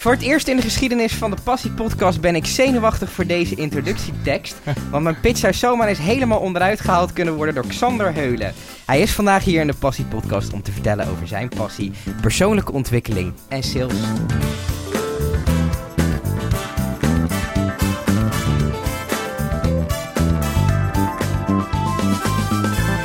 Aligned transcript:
Voor 0.00 0.12
het 0.12 0.22
eerst 0.22 0.48
in 0.48 0.56
de 0.56 0.62
geschiedenis 0.62 1.14
van 1.14 1.30
de 1.30 1.36
Passie 1.44 1.70
Podcast 1.70 2.20
ben 2.20 2.34
ik 2.34 2.46
zenuwachtig 2.46 3.10
voor 3.10 3.26
deze 3.26 3.54
introductietekst. 3.54 4.56
Want 4.90 5.02
mijn 5.02 5.20
pitch 5.20 5.38
zou 5.38 5.52
zomaar 5.52 5.88
eens 5.88 5.98
helemaal 5.98 6.38
onderuit 6.38 6.80
gehaald 6.80 7.12
kunnen 7.12 7.34
worden 7.34 7.54
door 7.54 7.66
Xander 7.66 8.14
Heulen. 8.14 8.54
Hij 8.86 9.00
is 9.00 9.12
vandaag 9.12 9.44
hier 9.44 9.60
in 9.60 9.66
de 9.66 9.74
Passie 9.74 10.04
Podcast 10.04 10.52
om 10.52 10.62
te 10.62 10.72
vertellen 10.72 11.08
over 11.08 11.26
zijn 11.28 11.48
passie, 11.48 11.92
persoonlijke 12.20 12.72
ontwikkeling 12.72 13.32
en 13.48 13.62
sales. 13.62 13.94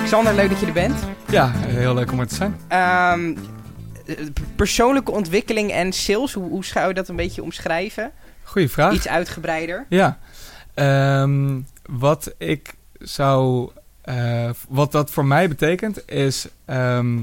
Xander, 0.03 0.33
leuk 0.33 0.49
dat 0.49 0.59
je 0.59 0.65
er 0.65 0.73
bent. 0.73 0.97
Ja, 1.29 1.51
heel 1.53 1.93
leuk 1.93 2.11
om 2.11 2.19
er 2.19 2.27
te 2.27 2.35
zijn. 2.35 2.55
Ehm, 2.67 3.33
persoonlijke 4.55 5.11
ontwikkeling 5.11 5.71
en 5.71 5.93
sales, 5.93 6.33
hoe, 6.33 6.49
hoe 6.49 6.65
zou 6.65 6.87
je 6.87 6.93
dat 6.93 7.07
een 7.07 7.15
beetje 7.15 7.43
omschrijven? 7.43 8.11
Goeie 8.43 8.69
vraag. 8.69 8.93
Iets 8.93 9.07
uitgebreider. 9.07 9.85
Ja. 9.89 10.19
Ehm, 10.73 11.59
wat 11.89 12.33
ik 12.37 12.73
zou. 12.99 13.69
eh, 14.01 14.49
wat 14.69 14.91
dat 14.91 15.11
voor 15.11 15.25
mij 15.25 15.47
betekent 15.49 16.09
is. 16.11 16.47
ehm, 16.65 17.21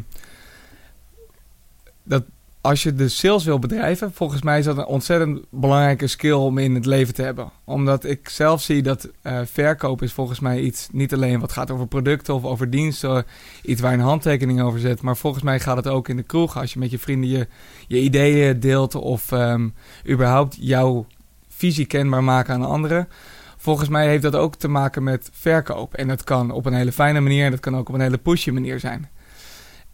dat 2.03 2.25
als 2.61 2.83
je 2.83 2.95
de 2.95 3.09
sales 3.09 3.45
wil 3.45 3.59
bedrijven, 3.59 4.13
volgens 4.13 4.43
mij 4.43 4.59
is 4.59 4.65
dat 4.65 4.77
een 4.77 4.85
ontzettend 4.85 5.41
belangrijke 5.51 6.07
skill 6.07 6.33
om 6.33 6.59
in 6.59 6.75
het 6.75 6.87
leven 6.87 7.15
te 7.15 7.23
hebben. 7.23 7.51
Omdat 7.65 8.05
ik 8.05 8.29
zelf 8.29 8.63
zie 8.63 8.83
dat 8.83 9.11
eh, 9.23 9.41
verkoop 9.45 10.03
is 10.03 10.13
volgens 10.13 10.41
mij 10.41 10.61
iets 10.61 10.89
niet 10.93 11.15
alleen 11.15 11.41
wat 11.41 11.53
gaat 11.53 11.71
over 11.71 11.87
producten 11.87 12.35
of 12.35 12.45
over 12.45 12.71
diensten, 12.71 13.25
iets 13.63 13.81
waar 13.81 13.93
een 13.93 14.01
handtekening 14.01 14.63
over 14.63 14.81
zet. 14.81 15.03
Maar 15.03 15.17
volgens 15.17 15.43
mij 15.43 15.61
gaat 15.61 15.77
het 15.77 15.87
ook 15.87 16.09
in 16.09 16.17
de 16.17 16.23
kroeg 16.23 16.59
als 16.59 16.73
je 16.73 16.79
met 16.79 16.91
je 16.91 16.99
vrienden 16.99 17.31
je, 17.31 17.47
je 17.87 18.01
ideeën 18.01 18.61
deelt 18.61 18.95
of 18.95 19.33
ehm, 19.33 19.69
überhaupt 20.09 20.57
jouw 20.61 21.07
visie 21.49 21.87
kenbaar 21.87 22.25
maken 22.25 22.55
aan 22.55 22.65
anderen. 22.65 23.09
Volgens 23.57 23.89
mij 23.89 24.09
heeft 24.09 24.23
dat 24.23 24.37
ook 24.37 24.55
te 24.55 24.69
maken 24.69 25.03
met 25.03 25.31
verkoop. 25.33 25.95
En 25.95 26.09
dat 26.09 26.25
kan 26.25 26.51
op 26.51 26.67
een 26.67 26.73
hele 26.73 26.93
fijne 26.93 27.21
manier 27.21 27.45
en 27.45 27.51
dat 27.51 27.61
kan 27.61 27.77
ook 27.77 27.89
op 27.89 27.95
een 27.95 28.01
hele 28.01 28.19
pushy 28.19 28.51
manier 28.51 28.81
zijn. 28.81 29.09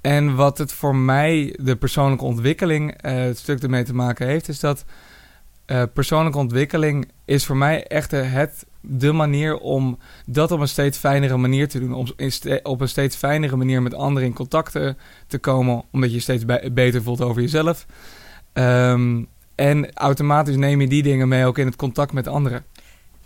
En 0.07 0.35
wat 0.35 0.59
het 0.59 0.73
voor 0.73 0.97
mij, 0.97 1.57
de 1.61 1.77
persoonlijke 1.77 2.25
ontwikkeling, 2.25 2.93
eh, 2.93 3.15
het 3.15 3.39
stuk 3.39 3.63
ermee 3.63 3.85
te 3.85 3.95
maken 3.95 4.27
heeft, 4.27 4.49
is 4.49 4.61
dat 4.61 4.85
eh, 5.65 5.83
persoonlijke 5.93 6.39
ontwikkeling 6.39 7.09
is 7.25 7.45
voor 7.45 7.57
mij 7.57 7.87
echt 7.87 8.11
de, 8.11 8.17
het, 8.17 8.67
de 8.81 9.13
manier 9.13 9.59
om 9.59 9.99
dat 10.27 10.51
op 10.51 10.61
een 10.61 10.69
steeds 10.69 10.99
fijnere 10.99 11.37
manier 11.37 11.69
te 11.69 11.81
doen. 11.81 11.95
Om 11.95 12.07
op 12.63 12.81
een 12.81 12.89
steeds 12.89 13.17
fijnere 13.17 13.57
manier 13.57 13.83
met 13.83 13.95
anderen 13.95 14.29
in 14.29 14.35
contact 14.35 14.73
te, 14.73 14.95
te 15.27 15.39
komen, 15.39 15.83
omdat 15.91 16.13
je 16.13 16.21
steeds 16.21 16.45
be- 16.45 16.71
beter 16.73 17.03
voelt 17.03 17.21
over 17.21 17.43
jezelf. 17.43 17.87
Ehm, 18.53 19.23
en 19.55 19.93
automatisch 19.95 20.57
neem 20.57 20.81
je 20.81 20.89
die 20.89 21.03
dingen 21.03 21.29
mee 21.29 21.47
ook 21.47 21.59
in 21.59 21.67
het 21.67 21.77
contact 21.77 22.13
met 22.13 22.29
anderen. 22.29 22.65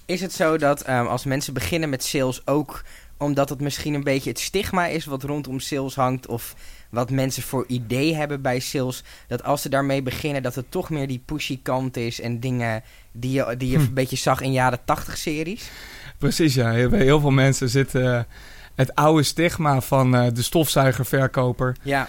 Is 0.07 0.21
het 0.21 0.33
zo 0.33 0.59
dat 0.59 0.81
ehm, 0.81 1.07
als 1.07 1.25
mensen 1.25 1.55
beginnen 1.55 1.89
met 1.91 2.05
sales 2.05 2.47
ook 2.47 2.83
omdat 3.21 3.49
het 3.49 3.61
misschien 3.61 3.95
een 3.95 4.05
beetje 4.05 4.31
het 4.31 4.39
stigma 4.39 4.87
is 4.87 5.05
wat 5.05 5.23
rondom 5.23 5.61
sales 5.61 5.95
hangt 5.95 6.27
of 6.27 6.55
wat 6.91 7.11
mensen 7.11 7.43
voor 7.43 7.65
idee 7.69 8.15
hebben 8.15 8.43
bij 8.43 8.61
sales, 8.61 9.03
dat 9.29 9.45
als 9.45 9.63
ze 9.63 9.69
daarmee 9.69 10.03
beginnen 10.03 10.43
dat 10.43 10.55
het 10.55 10.71
toch 10.71 10.91
meer 10.91 11.07
die 11.07 11.23
pushy 11.25 11.59
kant 11.63 11.97
is 11.97 12.21
en 12.21 12.41
dingen 12.41 12.83
die 13.13 13.33
je, 13.33 13.55
die 13.59 13.71
je 13.71 13.77
Hm. 13.77 13.83
een 13.83 13.95
beetje 13.95 14.17
zag 14.17 14.41
in 14.41 14.53
jaren 14.53 14.79
80 14.85 15.17
series? 15.17 15.71
Precies, 16.19 16.55
ja. 16.55 16.89
Bij 16.89 17.03
heel 17.03 17.21
veel 17.21 17.31
mensen 17.31 17.69
zit 17.69 17.95
eh, 17.95 18.21
het 18.75 18.95
oude 18.95 19.23
stigma 19.23 19.81
van 19.81 20.15
eh, 20.17 20.27
de 20.33 20.43
stofzuigerverkoper 20.43 21.77
Ja. 21.83 22.09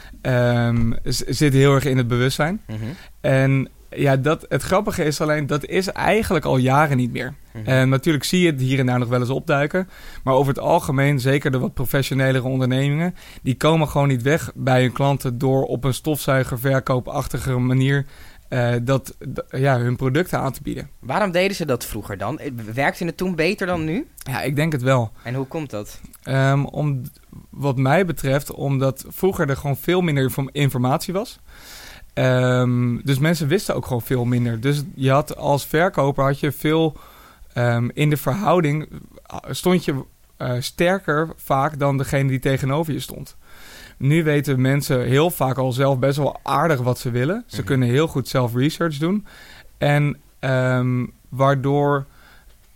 z- 1.04 1.22
zit 1.28 1.54
heel 1.54 1.74
erg 1.74 1.86
in 1.86 1.98
het 1.98 2.08
bewustzijn. 2.08 2.62
Mhm. 2.68 2.78
En 3.22 3.70
ja, 3.90 4.16
dat, 4.18 4.46
het 4.50 4.62
grappige 4.62 5.04
is 5.04 5.22
alleen, 5.22 5.48
dat 5.48 5.66
is 5.66 5.88
eigenlijk 5.88 6.46
al 6.46 6.58
jaren 6.58 6.98
niet 6.98 7.12
meer. 7.12 7.34
Mhm. 7.54 7.66
En 7.66 7.90
natuurlijk 7.90 8.24
zie 8.24 8.40
je 8.42 8.52
het 8.52 8.62
hier 8.62 8.80
en 8.80 8.86
daar 8.86 9.00
nog 9.00 9.08
wel 9.10 9.20
eens 9.20 9.30
opduiken. 9.30 9.90
Maar 10.24 10.34
over 10.34 10.54
het 10.54 10.62
algemeen, 10.64 11.20
zeker 11.20 11.52
de 11.52 11.60
wat 11.60 11.74
professionelere 11.74 12.48
ondernemingen... 12.48 13.16
die 13.42 13.56
komen 13.58 13.88
gewoon 13.88 14.08
niet 14.08 14.22
weg 14.22 14.52
bij 14.56 14.82
hun 14.82 14.92
klanten... 14.92 15.38
door 15.38 15.64
op 15.64 15.84
een 15.84 15.94
stofzuigerverkoopachtige 15.94 17.58
manier... 17.58 18.06
eh, 18.50 18.74
dat, 18.82 19.18
ja, 19.50 19.80
hun 19.80 19.96
producten 19.96 20.40
aan 20.40 20.52
te 20.52 20.62
bieden. 20.62 20.90
Waarom 21.00 21.32
deden 21.32 21.56
ze 21.56 21.66
dat 21.66 21.86
vroeger 21.86 22.18
dan? 22.18 22.40
Eh, 22.40 22.52
Werkte 22.74 23.06
het 23.06 23.18
toen 23.18 23.36
beter 23.36 23.68
dan 23.68 23.84
nu? 23.86 24.08
Ja, 24.18 24.42
ik 24.42 24.56
denk 24.56 24.72
het 24.72 24.82
wel. 24.82 25.12
En 25.24 25.34
hoe 25.34 25.46
komt 25.48 25.70
dat? 25.70 26.00
Ehm, 26.24 26.64
om, 26.64 27.02
wat 27.50 27.78
mij 27.78 28.06
betreft, 28.06 28.52
omdat 28.52 29.06
vroeger 29.08 29.50
er 29.50 29.58
gewoon 29.58 29.78
veel 29.78 30.02
minder 30.02 30.24
inform- 30.24 30.50
informatie 30.52 31.14
was. 31.14 31.40
Ehm, 32.14 32.98
dus 33.04 33.20
mensen 33.20 33.48
wisten 33.48 33.76
ook 33.76 33.86
gewoon 33.86 34.02
veel 34.02 34.26
minder. 34.26 34.60
Dus 34.60 34.84
je 34.96 35.12
had 35.12 35.36
als 35.38 35.66
verkoper 35.66 36.24
had 36.24 36.40
je 36.40 36.52
veel 36.52 36.98
ehm, 37.54 37.90
in 37.94 38.10
de 38.10 38.18
verhouding 38.18 38.88
eh, 39.26 39.38
stond 39.50 39.86
je 39.86 40.04
eh, 40.38 40.54
sterker 40.60 41.30
vaak 41.36 41.80
dan 41.80 41.98
degene 41.98 42.30
die 42.30 42.40
tegenover 42.40 42.94
je 42.94 43.00
stond. 43.00 43.36
Nu 43.98 44.24
weten 44.24 44.62
mensen 44.62 45.02
heel 45.06 45.30
vaak 45.30 45.58
al 45.58 45.72
zelf 45.72 46.00
best 46.00 46.18
wel 46.18 46.40
aardig 46.44 46.80
wat 46.80 47.00
ze 47.00 47.12
willen. 47.12 47.44
Ze 47.48 47.56
Mhm. 47.58 47.66
kunnen 47.66 47.88
heel 47.90 48.08
goed 48.08 48.28
zelf 48.28 48.56
research 48.56 48.98
doen. 48.98 49.26
En 49.78 50.18
ehm, 50.40 51.06
waardoor 51.30 52.06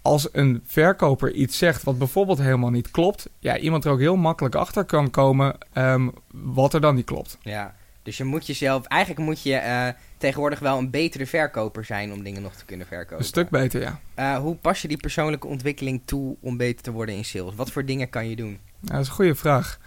als 0.02 0.28
een 0.31 0.62
verkoper 0.66 1.31
iets 1.31 1.57
zegt 1.57 1.84
wat 1.84 1.97
bijvoorbeeld 1.97 2.38
helemaal 2.38 2.69
niet 2.69 2.92
klopt, 2.92 3.30
ja, 3.40 3.57
iemand 3.57 3.86
er 3.86 3.92
ook 3.92 4.00
heel 4.00 4.16
makkelijk 4.16 4.56
achter 4.56 4.84
kan 4.84 5.09
komen 5.09 5.56
ehm, 5.74 6.07
wat 6.31 6.74
er 6.74 6.81
dan 6.81 6.96
niet 6.96 7.06
klopt. 7.06 7.38
Ja. 7.42 7.75
Dus 8.05 8.17
je 8.17 8.23
moet 8.23 8.47
jezelf, 8.47 8.85
eigenlijk 8.85 9.21
moet 9.21 9.43
je 9.43 9.55
eh, 9.55 9.88
tegenwoordig 10.17 10.59
wel 10.59 10.77
een 10.77 10.89
betere 10.89 11.25
verkoper 11.25 11.85
zijn 11.85 12.13
om 12.13 12.23
dingen 12.23 12.41
nog 12.41 12.55
te 12.55 12.66
kunnen 12.66 12.88
verkopen. 12.88 13.17
Een 13.17 13.23
stuk 13.23 13.49
beter, 13.49 13.81
ja. 13.81 13.99
Eh, 14.13 14.38
hoe 14.38 14.55
pas 14.55 14.81
je 14.81 14.88
die 14.88 14.97
persoonlijke 14.97 15.47
ontwikkeling 15.47 16.01
toe 16.05 16.35
om 16.41 16.57
beter 16.57 16.83
te 16.83 16.91
worden 16.91 17.15
in 17.15 17.25
sales? 17.25 17.55
Wat 17.55 17.71
voor 17.71 17.85
dingen 17.85 18.09
kan 18.09 18.29
je 18.29 18.35
doen? 18.35 18.59
Ja, 18.79 18.91
dat 18.91 19.01
is 19.01 19.07
een 19.07 19.13
goede 19.13 19.35
vraag. 19.35 19.79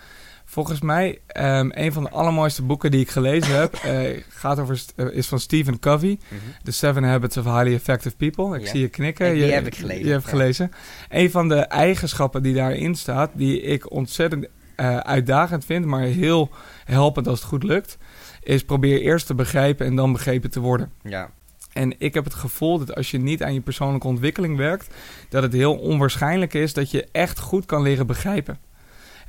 Volgens 0.44 0.80
mij, 0.80 1.20
ehm, 1.26 1.70
een 1.72 1.92
van 1.92 2.02
de 2.02 2.10
allermooiste 2.10 2.62
boeken 2.62 2.90
die 2.90 3.00
ik 3.00 3.10
gelezen 3.10 3.58
heb, 3.58 3.74
eh, 3.84 4.22
gaat 4.28 4.58
over, 4.58 4.82
is 5.12 5.26
van 5.26 5.40
Stephen 5.40 5.78
Covey. 5.78 6.18
The 6.62 6.72
Seven 6.72 7.04
Habits 7.04 7.36
of 7.36 7.44
Highly 7.44 7.74
Effective 7.74 8.16
People. 8.16 8.60
Ik 8.60 8.66
zie 8.66 8.80
je 8.80 8.88
knikken. 8.88 9.26
En 9.26 9.34
die 9.34 9.44
je, 9.44 9.52
heb 9.52 9.66
ik 9.66 9.74
gelezen, 9.74 10.04
Je 10.04 10.12
hebt 10.12 10.24
ja. 10.24 10.30
gelezen. 10.30 10.70
Een 11.08 11.30
van 11.30 11.48
de 11.48 11.60
eigenschappen 11.60 12.42
die 12.42 12.54
daarin 12.54 12.94
staat, 12.94 13.30
die 13.34 13.60
ik 13.60 13.90
ontzettend 13.90 14.48
uitdagend 15.02 15.64
vind, 15.64 15.84
maar 15.84 16.02
heel 16.02 16.50
helpend 16.84 17.26
als 17.26 17.38
het 17.38 17.48
goed 17.48 17.62
lukt, 17.62 17.98
is 18.48 18.64
probeer 18.64 19.00
eerst 19.00 19.26
te 19.26 19.34
begrijpen 19.34 19.86
en 19.86 19.96
dan 19.96 20.12
begrepen 20.12 20.50
te 20.50 20.60
worden. 20.60 20.92
Ja. 21.02 21.30
En 21.72 21.94
ik 21.98 22.14
heb 22.14 22.24
het 22.24 22.34
gevoel 22.34 22.78
dat 22.78 22.94
als 22.94 23.10
je 23.10 23.18
niet 23.18 23.42
aan 23.42 23.54
je 23.54 23.60
persoonlijke 23.60 24.06
ontwikkeling 24.06 24.56
werkt, 24.56 24.94
dat 25.28 25.42
het 25.42 25.52
heel 25.52 25.76
onwaarschijnlijk 25.76 26.54
is 26.54 26.72
dat 26.72 26.90
je 26.90 27.08
echt 27.12 27.38
goed 27.38 27.66
kan 27.66 27.82
leren 27.82 28.06
begrijpen. 28.06 28.58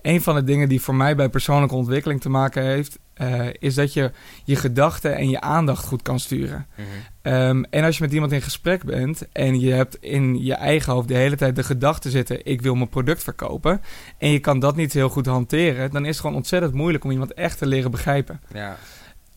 Een 0.02 0.22
van 0.22 0.36
de 0.36 0.44
dingen 0.44 0.70
die 0.70 0.82
voor 0.82 0.96
mij 0.96 1.16
bij 1.16 1.30
persoonlijke 1.30 1.76
ontwikkeling 1.76 2.22
te 2.22 2.30
maken 2.30 2.64
heeft, 2.64 3.00
eh, 3.14 3.48
is 3.52 3.76
dat 3.76 3.94
je 3.94 4.12
je 4.44 4.56
gedachten 4.56 5.16
en 5.16 5.30
je 5.30 5.42
aandacht 5.42 5.86
goed 5.86 6.02
kan 6.02 6.20
sturen. 6.20 6.68
Mhm. 6.76 6.88
Ehm, 7.22 7.64
en 7.70 7.84
als 7.84 7.98
je 7.98 8.04
met 8.04 8.14
iemand 8.14 8.32
in 8.32 8.42
gesprek 8.42 8.84
bent 8.84 9.28
en 9.32 9.60
je 9.60 9.72
hebt 9.72 9.98
in 10.00 10.44
je 10.44 10.54
eigen 10.54 10.94
hoofd 10.94 11.08
de 11.08 11.14
hele 11.14 11.36
tijd 11.36 11.56
de 11.56 11.64
gedachte 11.64 12.10
zitten: 12.10 12.46
ik 12.46 12.62
wil 12.62 12.76
mijn 12.76 12.90
product 12.90 13.24
verkopen, 13.24 13.82
en 14.18 14.32
je 14.32 14.40
kan 14.40 14.60
dat 14.60 14.76
niet 14.76 14.94
heel 14.94 15.10
goed 15.10 15.26
hanteren, 15.26 15.92
dan 15.92 16.04
is 16.04 16.10
het 16.10 16.20
gewoon 16.20 16.36
ontzettend 16.36 16.74
moeilijk 16.74 17.04
om 17.04 17.12
iemand 17.12 17.34
echt 17.34 17.58
te 17.58 17.66
leren 17.66 17.92
begrijpen. 17.92 18.42
ja. 18.54 18.78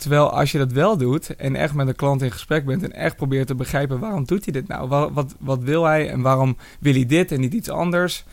Terwijl 0.02 0.30
als 0.30 0.52
je 0.52 0.58
dat 0.58 0.72
wel 0.72 0.96
doet 0.96 1.36
en 1.36 1.56
echt 1.56 1.74
met 1.74 1.88
een 1.88 1.96
klant 1.96 2.22
in 2.22 2.32
gesprek 2.32 2.64
bent 2.64 2.82
en 2.82 2.92
echt 2.92 3.16
probeert 3.16 3.46
te 3.46 3.54
begrijpen 3.54 3.98
waarom 3.98 4.24
doet 4.24 4.44
hij 4.44 4.52
dit 4.52 4.68
nou? 4.68 4.88
Wat, 4.88 5.10
wat, 5.12 5.34
wat 5.38 5.62
wil 5.62 5.84
hij 5.84 6.10
en 6.10 6.20
waarom 6.20 6.56
wil 6.80 6.92
hij 6.92 7.06
dit 7.06 7.32
en 7.32 7.40
niet 7.40 7.54
iets 7.54 7.68
anders? 7.68 8.24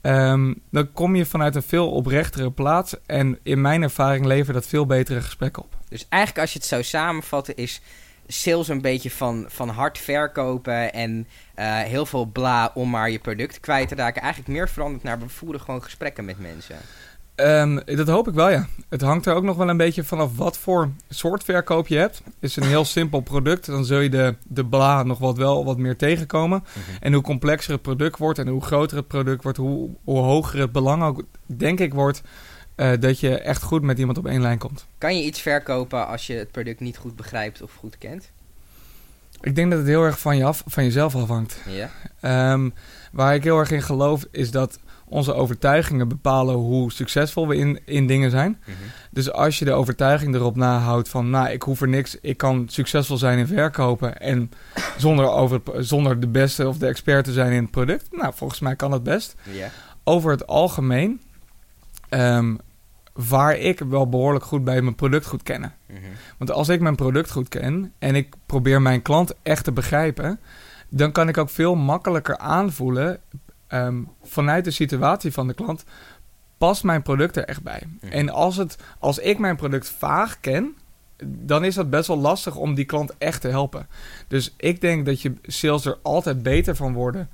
Ehm, 0.00 0.54
dan 0.70 0.92
kom 0.92 1.16
je 1.16 1.26
vanuit 1.26 1.54
een 1.54 1.62
veel 1.62 1.90
oprechtere 1.90 2.50
plaats 2.50 2.94
en 3.06 3.38
in 3.42 3.60
mijn 3.60 3.82
ervaring 3.82 4.26
levert 4.26 4.54
dat 4.54 4.66
veel 4.66 4.86
betere 4.86 5.20
gesprekken 5.20 5.62
op. 5.62 5.76
Dus 5.88 6.06
eigenlijk 6.08 6.42
als 6.42 6.52
je 6.52 6.58
het 6.58 6.68
zou 6.68 6.82
samenvatten 6.82 7.56
is 7.56 7.80
sales 8.26 8.68
een 8.68 8.80
beetje 8.80 9.10
van, 9.10 9.44
van 9.48 9.68
hard 9.68 9.98
verkopen 9.98 10.92
en 10.92 11.26
eh, 11.54 11.78
heel 11.78 12.06
veel 12.06 12.24
bla 12.24 12.70
om 12.74 12.90
maar 12.90 13.10
je 13.10 13.18
product 13.18 13.60
kwijt 13.60 13.88
te 13.88 13.94
raken. 13.94 14.22
Eigenlijk 14.22 14.52
meer 14.52 14.68
veranderd 14.68 15.02
naar 15.02 15.18
we 15.18 15.28
voeren 15.28 15.60
gewoon 15.60 15.82
gesprekken 15.82 16.24
met 16.24 16.38
mensen. 16.38 16.76
Ehm, 17.34 17.78
dat 17.84 18.08
hoop 18.08 18.28
ik 18.28 18.34
wel, 18.34 18.50
ja. 18.50 18.66
Het 18.88 19.00
hangt 19.00 19.26
er 19.26 19.34
ook 19.34 19.42
nog 19.42 19.56
wel 19.56 19.68
een 19.68 19.76
beetje 19.76 20.04
vanaf 20.04 20.36
wat 20.36 20.58
voor 20.58 20.90
soort 21.08 21.44
verkoop 21.44 21.86
je 21.86 21.96
hebt. 21.96 22.22
Is 22.40 22.54
het 22.54 22.64
een 22.64 22.70
heel 22.70 22.84
simpel 22.84 23.20
product, 23.20 23.66
dan 23.66 23.84
zul 23.84 24.00
je 24.00 24.08
de, 24.08 24.36
de 24.42 24.64
bla 24.64 25.02
nog 25.02 25.18
wat 25.18 25.36
wel 25.36 25.64
wat 25.64 25.78
meer 25.78 25.96
tegenkomen. 25.96 26.64
En 27.00 27.12
hoe 27.12 27.22
complexer 27.22 27.72
het 27.72 27.82
product 27.82 28.18
wordt 28.18 28.38
en 28.38 28.48
hoe 28.48 28.62
groter 28.62 28.96
het 28.96 29.08
product 29.08 29.42
wordt, 29.42 29.58
hoe, 29.58 29.90
hoe 30.04 30.18
hoger 30.18 30.60
het 30.60 30.72
belang 30.72 31.02
ook, 31.02 31.22
denk 31.46 31.80
ik, 31.80 31.94
wordt, 31.94 32.22
eh, 32.74 32.90
dat 33.00 33.20
je 33.20 33.38
echt 33.38 33.62
goed 33.62 33.82
met 33.82 33.98
iemand 33.98 34.18
op 34.18 34.26
één 34.26 34.40
lijn 34.40 34.58
komt. 34.58 34.86
Kan 34.98 35.16
je 35.16 35.24
iets 35.24 35.40
verkopen 35.40 36.06
als 36.06 36.26
je 36.26 36.34
het 36.34 36.50
product 36.50 36.80
niet 36.80 36.96
goed 36.96 37.16
begrijpt 37.16 37.62
of 37.62 37.74
goed 37.74 37.98
kent? 37.98 38.30
Ik 39.40 39.54
denk 39.54 39.70
dat 39.70 39.78
het 39.78 39.88
heel 39.88 40.02
erg 40.02 40.18
van, 40.18 40.36
je 40.36 40.44
af, 40.44 40.62
van 40.66 40.84
jezelf 40.84 41.14
afhangt. 41.14 41.60
Ja. 41.68 41.90
Ehm, 42.20 42.70
waar 43.12 43.34
ik 43.34 43.44
heel 43.44 43.58
erg 43.58 43.70
in 43.70 43.82
geloof 43.82 44.26
is 44.30 44.50
dat 44.50 44.78
onze 45.08 45.34
overtuigingen 45.34 46.08
bepalen 46.08 46.54
hoe 46.54 46.92
succesvol 46.92 47.48
we 47.48 47.56
in, 47.56 47.80
in 47.84 48.06
dingen 48.06 48.30
zijn. 48.30 48.60
Mhm. 48.60 48.76
Dus 49.10 49.32
als 49.32 49.58
je 49.58 49.64
de 49.64 49.72
overtuiging 49.72 50.34
erop 50.34 50.56
nahoudt 50.56 51.08
van, 51.08 51.30
nou, 51.30 51.48
ik 51.48 51.62
hoef 51.62 51.80
er 51.80 51.88
niks, 51.88 52.18
ik 52.20 52.36
kan 52.36 52.64
succesvol 52.68 53.16
zijn 53.16 53.38
in 53.38 53.46
verkopen 53.46 54.20
en 54.20 54.50
zonder, 54.96 55.28
over, 55.28 55.60
zonder 55.78 56.20
de 56.20 56.28
beste 56.28 56.68
of 56.68 56.78
de 56.78 56.86
expert 56.86 57.24
te 57.24 57.32
zijn 57.32 57.52
in 57.52 57.62
het 57.62 57.70
product, 57.70 58.06
nou, 58.10 58.32
volgens 58.34 58.60
mij 58.60 58.76
kan 58.76 58.90
dat 58.90 59.02
best. 59.02 59.34
Over 60.04 60.30
het 60.30 60.46
algemeen 60.46 61.20
ehm 62.08 62.54
vaar 63.14 63.58
ik 63.58 63.78
wel 63.78 64.08
behoorlijk 64.08 64.44
goed 64.44 64.64
bij 64.64 64.82
mijn 64.82 64.94
product 64.94 65.26
goed 65.26 65.42
kennen. 65.42 65.74
Mhm. 65.86 65.98
Want 66.38 66.50
als 66.50 66.68
ik 66.68 66.80
mijn 66.80 66.96
product 66.96 67.30
goed 67.30 67.48
ken 67.48 67.92
en 67.98 68.14
ik 68.14 68.34
probeer 68.46 68.82
mijn 68.82 69.02
klant 69.02 69.34
echt 69.42 69.64
te 69.64 69.72
begrijpen, 69.72 70.40
dan 70.88 71.12
kan 71.12 71.28
ik 71.28 71.38
ook 71.38 71.50
veel 71.50 71.74
makkelijker 71.74 72.38
aanvoelen 72.38 73.20
ehm, 73.66 74.02
vanuit 74.22 74.64
de 74.64 74.70
situatie 74.70 75.32
van 75.32 75.46
de 75.46 75.54
klant. 75.54 75.84
Past 76.58 76.84
mijn 76.84 77.02
product 77.02 77.36
er 77.36 77.44
echt 77.44 77.62
bij? 77.62 77.82
En 78.00 78.28
als, 78.28 78.56
het, 78.56 78.76
als 78.98 79.18
ik 79.18 79.38
mijn 79.38 79.56
product 79.56 79.88
vaag 79.88 80.40
ken, 80.40 80.76
dan 81.26 81.64
is 81.64 81.74
dat 81.74 81.90
best 81.90 82.08
wel 82.08 82.18
lastig 82.18 82.56
om 82.56 82.74
die 82.74 82.84
klant 82.84 83.14
echt 83.18 83.40
te 83.40 83.48
helpen. 83.48 83.86
Dus 84.28 84.54
ik 84.56 84.80
denk 84.80 85.06
dat 85.06 85.20
je 85.20 85.34
sales 85.42 85.84
er 85.84 85.98
altijd 86.02 86.42
beter 86.42 86.76
van 86.76 86.92
worden 86.92 87.28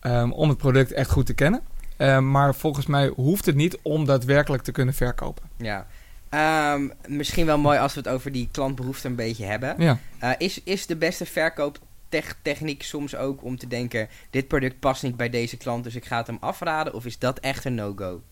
ehm, 0.00 0.30
om 0.30 0.48
het 0.48 0.58
product 0.58 0.92
echt 0.92 1.10
goed 1.10 1.26
te 1.26 1.34
kennen. 1.34 1.60
Ehm, 1.96 2.30
maar 2.30 2.54
volgens 2.54 2.86
mij 2.86 3.08
hoeft 3.08 3.46
het 3.46 3.54
niet 3.54 3.78
om 3.82 4.04
daadwerkelijk 4.04 4.62
te 4.62 4.72
kunnen 4.72 4.94
verkopen. 4.94 5.44
Ja. 5.56 5.86
Misschien 7.06 7.46
wel 7.46 7.58
mooi 7.58 7.78
als 7.78 7.94
we 7.94 8.00
het 8.00 8.08
over 8.08 8.32
die 8.32 8.48
klantbehoefte 8.52 9.08
een 9.08 9.14
beetje 9.14 9.44
hebben. 9.44 9.74
Ja. 9.78 9.98
Eh, 10.18 10.30
is, 10.38 10.62
is 10.62 10.86
de 10.86 10.96
beste 10.96 11.26
verkooptechniek 12.20 12.82
soms 12.82 13.16
ook 13.16 13.44
om 13.44 13.58
te 13.58 13.66
denken: 13.66 14.08
dit 14.30 14.48
product 14.48 14.78
past 14.78 15.02
niet 15.02 15.16
bij 15.16 15.30
deze 15.30 15.56
klant, 15.56 15.84
dus 15.84 15.94
ik 15.94 16.04
ga 16.04 16.16
het 16.16 16.26
hem 16.26 16.38
afraden? 16.40 16.94
Of 16.94 17.06
is 17.06 17.18
dat 17.18 17.38
echt 17.38 17.64
een 17.64 17.74
no-go? 17.74 18.22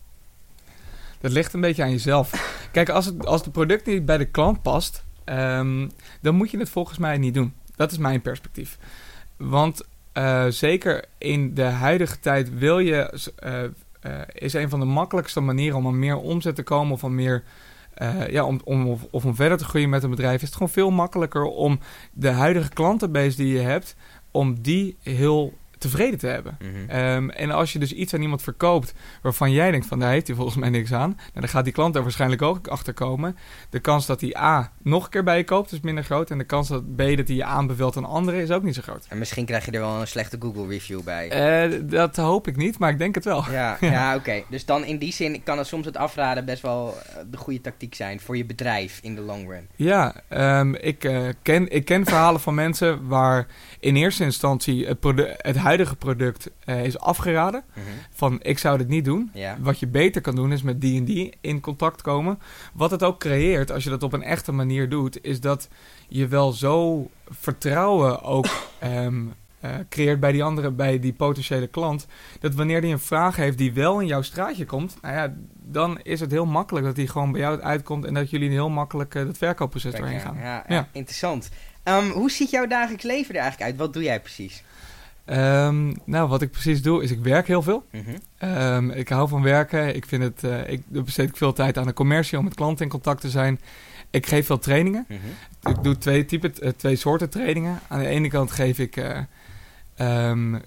Dat 1.19 1.31
ligt 1.31 1.53
een 1.53 1.61
beetje 1.61 1.83
aan 1.83 1.91
jezelf. 1.91 2.29
Kijk, 2.71 2.89
als 2.89 3.05
het, 3.05 3.25
als 3.25 3.41
het 3.41 3.51
product 3.51 3.85
niet 3.85 4.05
bij 4.05 4.17
de 4.17 4.25
klant 4.25 4.61
past, 4.61 5.03
ehm, 5.23 5.89
dan 6.21 6.35
moet 6.35 6.51
je 6.51 6.57
het 6.57 6.69
volgens 6.69 6.97
mij 6.97 7.17
niet 7.17 7.33
doen. 7.33 7.53
Dat 7.75 7.91
is 7.91 7.97
mijn 7.97 8.21
perspectief. 8.21 8.77
Want 9.37 9.81
eh, 10.11 10.45
zeker 10.47 11.05
in 11.17 11.53
de 11.53 11.63
huidige 11.63 12.19
tijd 12.19 12.57
wil 12.57 12.79
je, 12.79 13.29
eh, 13.35 13.63
eh, 13.63 14.21
is 14.33 14.53
een 14.53 14.69
van 14.69 14.79
de 14.79 14.85
makkelijkste 14.85 15.39
manieren 15.39 15.77
om 15.77 15.87
aan 15.87 15.99
meer 15.99 16.17
omzet 16.17 16.55
te 16.55 16.63
komen 16.63 16.93
of 16.93 17.03
aan 17.03 17.15
meer. 17.15 17.43
Eh, 18.01 18.27
ja, 18.27 18.45
om, 18.45 18.59
om, 18.63 18.87
of, 18.87 19.07
of 19.11 19.25
om 19.25 19.35
verder 19.35 19.57
te 19.57 19.65
groeien 19.65 19.89
met 19.89 20.03
een 20.03 20.09
bedrijf, 20.09 20.35
is 20.35 20.47
het 20.47 20.53
gewoon 20.53 20.69
veel 20.69 20.91
makkelijker 20.91 21.43
om 21.43 21.79
de 22.13 22.29
huidige 22.29 22.69
klantenbase 22.69 23.37
die 23.37 23.53
je 23.53 23.59
hebt, 23.59 23.95
om 24.31 24.61
die 24.61 24.97
heel 25.01 25.53
tevreden 25.81 26.19
te 26.19 26.27
hebben. 26.27 26.57
Mhm. 26.59 26.89
Ehm, 26.89 27.29
en 27.29 27.51
als 27.51 27.73
je 27.73 27.79
dus 27.79 27.93
iets 27.93 28.13
aan 28.13 28.21
iemand 28.21 28.41
verkoopt 28.41 28.93
waarvan 29.21 29.51
jij 29.51 29.71
denkt 29.71 29.85
van 29.85 29.99
daar 29.99 30.11
heeft 30.11 30.27
hij 30.27 30.35
volgens 30.35 30.57
mij 30.57 30.69
niks 30.69 30.93
aan, 30.93 31.09
nou, 31.09 31.29
dan 31.33 31.47
gaat 31.47 31.63
die 31.63 31.73
klant 31.73 31.95
er 31.95 32.01
waarschijnlijk 32.01 32.41
ook 32.41 32.67
achter 32.67 32.93
komen. 32.93 33.37
De 33.69 33.79
kans 33.79 34.05
dat 34.05 34.21
hij 34.21 34.35
A 34.37 34.71
nog 34.81 35.03
een 35.03 35.09
keer 35.09 35.23
bij 35.23 35.37
je 35.37 35.43
koopt 35.43 35.71
is 35.71 35.79
minder 35.79 36.03
groot 36.03 36.29
en 36.29 36.37
de 36.37 36.43
kans 36.43 36.67
dat 36.67 36.95
B 36.95 36.97
dat 36.97 37.27
hij 37.27 37.35
je 37.35 37.43
aanbeveelt 37.43 37.97
aan 37.97 38.05
anderen 38.05 38.41
is 38.41 38.51
ook 38.51 38.63
niet 38.63 38.75
zo 38.75 38.81
groot. 38.81 39.05
En 39.09 39.17
misschien 39.17 39.45
krijg 39.45 39.65
je 39.65 39.71
er 39.71 39.79
wel 39.79 40.01
een 40.01 40.07
slechte 40.07 40.37
Google 40.39 40.67
review 40.67 41.03
bij. 41.03 41.29
Eh, 41.29 41.79
dat 41.83 42.15
hoop 42.15 42.47
ik 42.47 42.55
niet, 42.55 42.79
maar 42.79 42.89
ik 42.89 42.97
denk 42.97 43.15
het 43.15 43.25
wel. 43.25 43.43
Ja, 43.51 43.77
ja. 43.81 44.15
oké. 44.15 44.43
Dus 44.49 44.65
dan 44.65 44.85
in 44.85 44.97
die 44.97 45.13
zin 45.13 45.43
kan 45.43 45.57
het 45.57 45.67
soms 45.67 45.85
het 45.85 45.97
afraden 45.97 46.45
best 46.45 46.61
wel 46.61 46.95
eh, 46.97 47.15
de 47.31 47.37
goede 47.37 47.61
tactiek 47.61 47.95
zijn 47.95 48.19
voor 48.19 48.37
je 48.37 48.45
bedrijf 48.45 48.99
in 49.01 49.15
de 49.15 49.21
long 49.21 49.49
run. 49.49 49.67
Ja, 49.75 50.13
ehm, 50.27 50.73
ik, 50.73 51.03
eh, 51.03 51.21
ken, 51.41 51.71
ik 51.71 51.85
ken 51.85 52.05
verhalen 52.05 52.41
van 52.41 52.55
mensen 52.55 53.07
waar 53.07 53.47
in 53.79 53.95
eerste 53.95 54.23
instantie 54.23 54.85
het, 54.87 54.99
produ- 54.99 55.33
het 55.37 55.57
huidige 55.71 55.95
product 55.95 56.49
eh, 56.65 56.83
is 56.85 56.99
afgeraden. 56.99 57.63
Mhm. 57.73 57.85
Van 58.13 58.39
ik 58.41 58.57
zou 58.57 58.77
dit 58.77 58.87
niet 58.87 59.05
doen. 59.05 59.29
Ja. 59.33 59.57
Wat 59.59 59.79
je 59.79 59.87
beter 59.87 60.21
kan 60.21 60.35
doen 60.35 60.51
is 60.51 60.61
met 60.61 60.81
die 60.81 60.97
en 60.97 61.05
die 61.05 61.33
in 61.41 61.59
contact 61.59 62.01
komen. 62.01 62.39
Wat 62.73 62.91
het 62.91 63.03
ook 63.03 63.19
creëert 63.19 63.71
als 63.71 63.83
je 63.83 63.89
dat 63.89 64.03
op 64.03 64.13
een 64.13 64.23
echte 64.23 64.51
manier 64.51 64.89
doet, 64.89 65.23
is 65.23 65.39
dat 65.39 65.67
je 66.07 66.27
wel 66.27 66.51
zo 66.51 67.09
vertrouwen 67.29 68.21
ook 68.23 68.47
ehm, 68.79 69.21
eh, 69.59 69.69
creëert 69.89 70.19
bij 70.19 70.31
die 70.31 70.43
andere, 70.43 70.71
bij 70.71 70.99
die 70.99 71.13
potentiële 71.13 71.67
klant. 71.67 72.07
Dat 72.39 72.53
wanneer 72.55 72.81
die 72.81 72.91
een 72.91 72.99
vraag 72.99 73.35
heeft 73.35 73.57
die 73.57 73.73
wel 73.73 73.99
in 73.99 74.07
jouw 74.07 74.21
straatje 74.21 74.65
komt, 74.65 74.97
nou 75.01 75.15
ja, 75.15 75.33
dan 75.63 75.99
is 76.03 76.19
het 76.19 76.31
heel 76.31 76.45
makkelijk 76.45 76.85
dat 76.85 76.95
die 76.95 77.07
gewoon 77.07 77.31
bij 77.31 77.41
jou 77.41 77.61
uitkomt 77.61 78.05
en 78.05 78.13
dat 78.13 78.29
jullie 78.29 78.49
heel 78.49 78.69
makkelijk 78.69 79.15
eh, 79.15 79.25
dat 79.25 79.37
verkoopproces 79.37 79.95
doorheen 79.95 80.19
gaan. 80.19 80.35
Ja, 80.37 80.43
ja, 80.43 80.63
Ja. 80.67 80.87
interessant. 80.91 81.49
Ehm, 81.83 82.09
hoe 82.09 82.31
ziet 82.31 82.49
jouw 82.49 82.67
dagelijks 82.67 83.03
leven 83.03 83.35
er 83.35 83.41
eigenlijk 83.41 83.71
uit? 83.71 83.79
Wat 83.79 83.93
doe 83.93 84.03
jij 84.03 84.19
precies? 84.21 84.63
Ehm, 85.25 85.93
nou, 86.05 86.29
wat 86.29 86.41
ik 86.41 86.51
precies 86.51 86.81
doe, 86.81 87.03
is 87.03 87.11
ik 87.11 87.19
werk 87.19 87.47
heel 87.47 87.61
veel. 87.61 87.85
Mhm. 87.91 88.17
Ehm, 88.37 88.89
ik 88.89 89.09
hou 89.09 89.27
van 89.27 89.41
werken. 89.41 89.95
Ik 89.95 90.05
vind 90.05 90.23
het, 90.23 90.43
eh, 90.43 90.69
ik 90.69 90.81
besteed 90.87 91.29
ik 91.29 91.37
veel 91.37 91.53
tijd 91.53 91.77
aan 91.77 91.85
de 91.85 91.93
commercie 91.93 92.37
om 92.37 92.43
met 92.43 92.55
klanten 92.55 92.85
in 92.85 92.91
contact 92.91 93.21
te 93.21 93.29
zijn. 93.29 93.59
Ik 94.09 94.25
geef 94.25 94.45
veel 94.45 94.59
trainingen. 94.59 95.05
Mhm. 95.07 95.69
Ik 95.69 95.83
doe 95.83 95.97
twee, 95.97 96.25
type, 96.25 96.51
eh, 96.51 96.69
twee 96.69 96.95
soorten 96.95 97.29
trainingen. 97.29 97.79
Aan 97.87 97.99
de 97.99 98.07
ene 98.07 98.27
kant 98.27 98.51
geef 98.51 98.79
ik 98.79 98.97
eh, 98.97 99.17
ehm, 99.95 100.57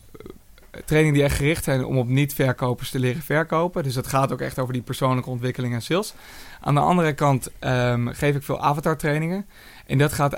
trainingen 0.84 1.14
die 1.14 1.24
echt 1.24 1.36
gericht 1.36 1.64
zijn 1.64 1.84
om 1.84 1.98
op 1.98 2.08
niet-verkopers 2.08 2.90
te 2.90 2.98
leren 2.98 3.22
verkopen. 3.22 3.82
Dus 3.82 3.94
dat 3.94 4.06
gaat 4.06 4.32
ook 4.32 4.40
echt 4.40 4.58
over 4.58 4.72
die 4.72 4.82
persoonlijke 4.82 5.30
ontwikkeling 5.30 5.74
en 5.74 5.82
sales. 5.82 6.14
Aan 6.60 6.74
de 6.74 6.80
andere 6.80 7.12
kant 7.12 7.50
geef 8.06 8.36
ik 8.36 8.42
veel 8.42 8.60
avatar 8.60 8.96
trainingen. 8.96 9.46
En 9.86 9.98
dat 9.98 10.12
gaat, 10.12 10.36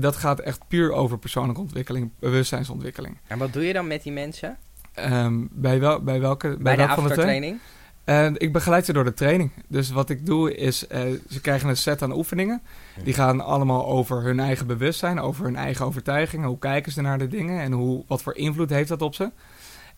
dat 0.00 0.16
gaat 0.16 0.40
echt 0.40 0.60
puur 0.68 0.92
over 0.92 1.18
persoonlijke 1.18 1.60
ontwikkeling, 1.60 2.10
bewustzijnsontwikkeling. 2.18 3.18
En 3.26 3.38
wat 3.38 3.52
doe 3.52 3.64
je 3.64 3.72
dan 3.72 3.86
met 3.86 4.02
die 4.02 4.12
mensen? 4.12 4.56
Ehm, 4.94 5.44
bij, 5.50 5.80
wel, 5.80 6.02
bij 6.02 6.20
welke? 6.20 6.48
Bij, 6.48 6.76
Bij, 6.76 6.76
de 6.76 6.92
aftertraining? 6.92 7.58
En 8.04 8.34
ik 8.38 8.52
begeleid 8.52 8.84
ze 8.84 8.92
door 8.92 9.04
de 9.04 9.14
training. 9.14 9.50
Dus 9.66 9.90
wat 9.90 10.10
ik 10.10 10.26
doe 10.26 10.54
is, 10.54 10.86
eh, 10.86 11.00
ze 11.28 11.40
krijgen 11.40 11.68
een 11.68 11.76
set 11.76 12.02
aan 12.02 12.12
oefeningen. 12.12 12.62
Die 13.04 13.14
gaan 13.14 13.40
allemaal 13.40 13.86
over 13.86 14.22
hun 14.22 14.40
eigen 14.40 14.66
bewustzijn, 14.66 15.20
over 15.20 15.44
hun 15.44 15.56
eigen 15.56 15.86
overtuigingen. 15.86 16.48
Hoe 16.48 16.58
kijken 16.58 16.92
ze 16.92 17.00
naar 17.00 17.18
de 17.18 17.28
dingen 17.28 17.60
en 17.60 17.72
hoe, 17.72 18.04
wat 18.06 18.22
voor 18.22 18.36
invloed 18.36 18.70
heeft 18.70 18.88
dat 18.88 19.02
op 19.02 19.14
ze? 19.14 19.30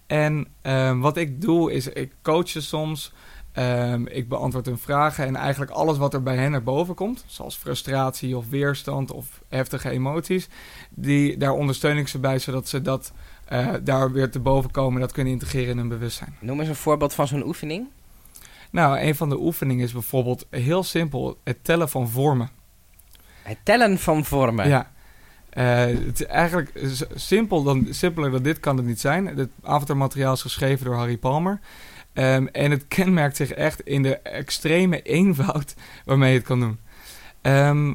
En 0.06 0.46
ehm, 0.62 0.98
wat 0.98 1.16
ik 1.16 1.40
doe 1.40 1.72
is, 1.72 1.88
ik 1.88 2.12
coach 2.22 2.48
ze 2.48 2.62
soms. 2.62 3.12
Ehm, 3.52 4.06
ik 4.06 4.28
beantwoord 4.28 4.66
hun 4.66 4.78
vragen 4.78 5.26
en 5.26 5.36
eigenlijk 5.36 5.70
alles 5.70 5.98
wat 5.98 6.14
er 6.14 6.22
bij 6.22 6.36
hen 6.36 6.50
naar 6.50 6.62
boven 6.62 6.94
komt, 6.94 7.24
zoals 7.26 7.56
frustratie 7.56 8.36
of 8.36 8.48
weerstand 8.48 9.12
of 9.12 9.42
heftige 9.48 9.90
emoties, 9.90 10.48
die, 10.90 11.36
daar 11.36 11.52
ondersteun 11.52 11.96
ik 11.96 12.08
ze 12.08 12.18
bij, 12.18 12.38
zodat 12.38 12.68
ze 12.68 12.82
dat 12.82 13.12
eh, 13.44 13.68
daar 13.82 14.12
weer 14.12 14.30
te 14.30 14.40
boven 14.40 14.70
komen 14.70 14.94
en 14.94 15.00
dat 15.00 15.12
kunnen 15.12 15.32
integreren 15.32 15.70
in 15.70 15.78
hun 15.78 15.88
bewustzijn. 15.88 16.36
Noem 16.40 16.60
eens 16.60 16.68
een 16.68 16.74
voorbeeld 16.74 17.14
van 17.14 17.26
zo'n 17.26 17.46
oefening. 17.46 17.86
Nou, 18.70 18.98
een 18.98 19.14
van 19.14 19.28
de 19.28 19.40
oefeningen 19.40 19.84
is 19.84 19.92
bijvoorbeeld 19.92 20.46
heel 20.50 20.82
simpel 20.82 21.38
het 21.44 21.64
tellen 21.64 21.88
van 21.88 22.08
vormen. 22.08 22.50
Het 23.42 23.58
tellen 23.62 23.98
van 23.98 24.24
vormen. 24.24 24.68
Ja. 24.68 24.90
Eh, 25.50 25.84
het 25.86 26.20
is 26.20 26.26
eigenlijk 26.26 26.72
simpel 27.14 27.62
dan, 27.62 27.86
simpeler 27.90 28.30
dan 28.30 28.42
dit 28.42 28.60
kan 28.60 28.76
het 28.76 28.86
niet 28.86 29.00
zijn. 29.00 29.26
Het 29.26 29.50
avatarmateriaal 29.62 30.32
is 30.32 30.42
geschreven 30.42 30.84
door 30.84 30.94
Harry 30.94 31.16
Palmer. 31.16 31.60
Ehm, 32.12 32.46
en 32.46 32.70
het 32.70 32.88
kenmerkt 32.88 33.36
zich 33.36 33.50
echt 33.50 33.80
in 33.80 34.02
de 34.02 34.18
extreme 34.18 35.02
eenvoud 35.02 35.74
waarmee 36.04 36.32
je 36.32 36.38
het 36.38 36.46
kan 36.46 36.60
doen. 36.60 36.78
Ehm, 37.40 37.94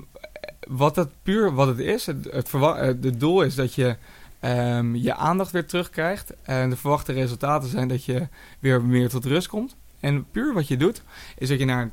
wat 0.68 0.96
het 0.96 1.10
puur 1.24 1.54
wat 1.54 1.68
het 1.68 1.80
is, 1.80 2.06
het, 2.06 2.28
het, 2.32 2.54
eh, 2.54 2.90
doel 3.18 3.42
is 3.42 3.56
dat 3.56 3.74
je 3.74 3.98
ehm, 4.40 4.96
je 4.96 5.16
aandacht 5.16 5.52
weer 5.52 5.66
terugkrijgt. 5.66 6.34
En 6.42 6.70
de 6.70 6.78
verwachte 6.78 7.14
resultaten 7.14 7.70
zijn 7.70 7.88
dat 7.88 8.06
je 8.06 8.28
weer 8.60 8.82
meer 8.82 9.10
tot 9.10 9.26
rust 9.26 9.48
komt. 9.48 9.76
En 10.00 10.26
puur 10.32 10.54
wat 10.54 10.68
je 10.68 10.78
doet, 10.78 11.04
is 11.38 11.50
dat 11.50 11.60
je 11.60 11.66
naar 11.66 11.92